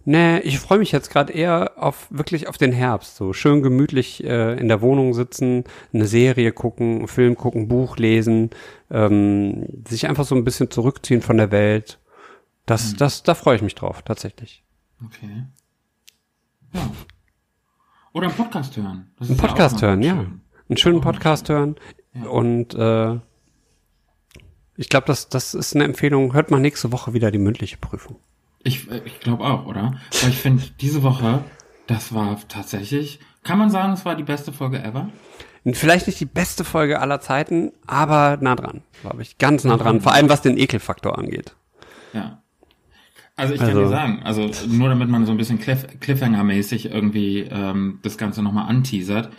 [0.05, 3.17] nee, ich freue mich jetzt gerade eher auf wirklich auf den Herbst.
[3.17, 7.99] So schön gemütlich äh, in der Wohnung sitzen, eine Serie gucken, einen Film gucken, Buch
[7.99, 8.51] lesen,
[8.91, 11.99] ähm, sich einfach so ein bisschen zurückziehen von der Welt.
[12.65, 14.63] Das, das, da freue ich mich drauf, tatsächlich.
[15.05, 15.45] Okay.
[16.75, 16.91] Ja.
[18.13, 19.11] Oder einen Podcast hören.
[19.19, 20.17] Das Einen Podcast hören, ja.
[20.17, 20.41] schön.
[20.69, 21.77] Einen schönen Podcast hören.
[22.15, 22.25] Ja.
[22.25, 23.19] Und äh,
[24.77, 26.35] ich glaube, das, das ist eine Empfehlung.
[26.35, 28.17] Hört mal nächste Woche wieder die mündliche Prüfung.
[28.63, 29.99] Ich, ich glaube auch, oder?
[30.23, 31.45] Weil ich finde, diese Woche,
[31.87, 35.09] das war tatsächlich, kann man sagen, es war die beste Folge ever?
[35.73, 39.39] Vielleicht nicht die beste Folge aller Zeiten, aber nah dran, glaube ich.
[39.39, 40.01] Ganz nah dran.
[40.01, 41.57] Vor allem was den Ekelfaktor angeht.
[42.13, 42.43] Ja.
[43.39, 46.93] Also ich kann Also- dir sagen, also nur damit man so ein bisschen Cliff, Cliffhanger-mäßig
[46.93, 49.31] irgendwie ähm, das Ganze nochmal anteasert,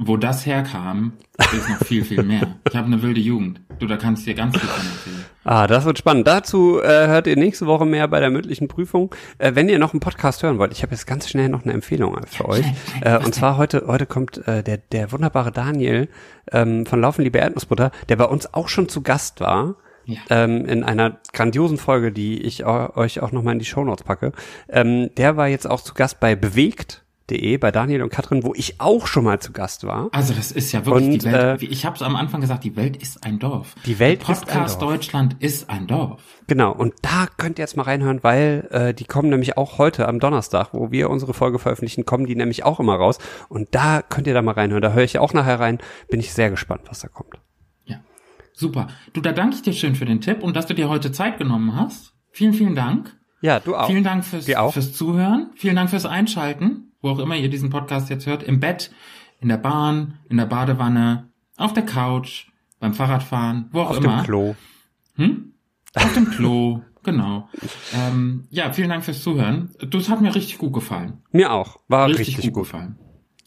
[0.00, 1.12] wo das herkam,
[1.52, 2.54] ist noch viel, viel mehr.
[2.68, 3.60] Ich habe eine wilde Jugend.
[3.80, 5.24] Du, da kannst du dir ganz viel von erzählen.
[5.44, 6.26] Ah, das wird spannend.
[6.26, 9.12] Dazu äh, hört ihr nächste Woche mehr bei der mündlichen Prüfung.
[9.38, 11.72] Äh, wenn ihr noch einen Podcast hören wollt, ich habe jetzt ganz schnell noch eine
[11.72, 12.66] Empfehlung für euch.
[13.00, 16.08] Äh, und zwar heute heute kommt äh, der der wunderbare Daniel
[16.52, 19.76] ähm, von Laufen liebe Erdnussbutter, der bei uns auch schon zu Gast war.
[20.08, 20.20] Ja.
[20.30, 24.32] Ähm, in einer grandiosen Folge, die ich euch auch nochmal in die Shownotes packe.
[24.70, 28.80] Ähm, der war jetzt auch zu Gast bei bewegt.de, bei Daniel und Katrin, wo ich
[28.80, 30.08] auch schon mal zu Gast war.
[30.12, 31.62] Also das ist ja wirklich Und, die Welt.
[31.62, 33.74] äh, ich habe es am Anfang gesagt, die Welt ist ein Dorf.
[33.84, 34.92] Die Welt Der ist ein Podcast Dorf.
[34.92, 36.22] Deutschland ist ein Dorf.
[36.46, 40.08] Genau, und da könnt ihr jetzt mal reinhören, weil äh, die kommen nämlich auch heute
[40.08, 43.18] am Donnerstag, wo wir unsere Folge veröffentlichen, kommen die nämlich auch immer raus.
[43.50, 44.80] Und da könnt ihr da mal reinhören.
[44.80, 45.78] Da höre ich auch nachher rein.
[46.08, 47.34] Bin ich sehr gespannt, was da kommt.
[48.58, 48.88] Super.
[49.12, 51.38] Du, da danke ich dir schön für den Tipp und dass du dir heute Zeit
[51.38, 52.12] genommen hast.
[52.32, 53.16] Vielen, vielen Dank.
[53.40, 53.86] Ja, du auch.
[53.86, 55.50] Vielen Dank fürs, fürs Zuhören.
[55.54, 58.42] Vielen Dank fürs Einschalten, wo auch immer ihr diesen Podcast jetzt hört.
[58.42, 58.90] Im Bett,
[59.40, 62.46] in der Bahn, in der Badewanne, auf der Couch,
[62.80, 64.16] beim Fahrradfahren, wo auch Auf immer.
[64.16, 64.56] dem Klo.
[65.14, 65.52] Hm?
[65.94, 67.48] Auf dem Klo, genau.
[67.94, 69.70] Ähm, ja, vielen Dank fürs Zuhören.
[69.88, 71.22] Das hat mir richtig gut gefallen.
[71.30, 71.76] Mir auch.
[71.86, 72.62] War Richtig, richtig, gut, gut.
[72.64, 72.98] gefallen.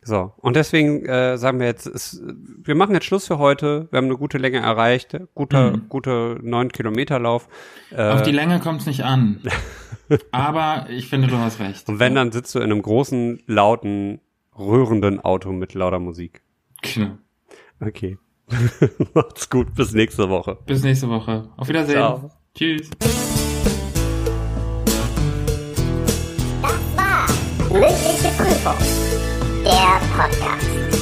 [0.03, 2.23] So, und deswegen äh, sagen wir jetzt, es,
[2.63, 3.87] wir machen jetzt Schluss für heute.
[3.91, 5.15] Wir haben eine gute Länge erreicht.
[5.35, 5.89] Guter, Mhm.
[5.89, 7.47] guter neun Kilometer Lauf.
[7.91, 9.41] Äh, Auf die Länge kommt es nicht an.
[10.31, 11.87] Aber ich finde, du hast recht.
[11.87, 14.19] und wenn, dann sitzt du in einem großen, lauten,
[14.57, 16.41] rührenden Auto mit lauter Musik.
[16.81, 17.17] Genau.
[17.79, 18.17] Okay.
[19.13, 19.75] Macht's gut.
[19.75, 20.57] Bis nächste Woche.
[20.65, 21.47] Bis nächste Woche.
[21.57, 21.97] Auf Wiedersehen.
[21.97, 22.31] Ciao.
[22.55, 22.89] Tschüss.
[26.61, 27.27] Das war
[27.71, 29.10] mündliche Prüfung.
[29.71, 31.00] Der Podcast.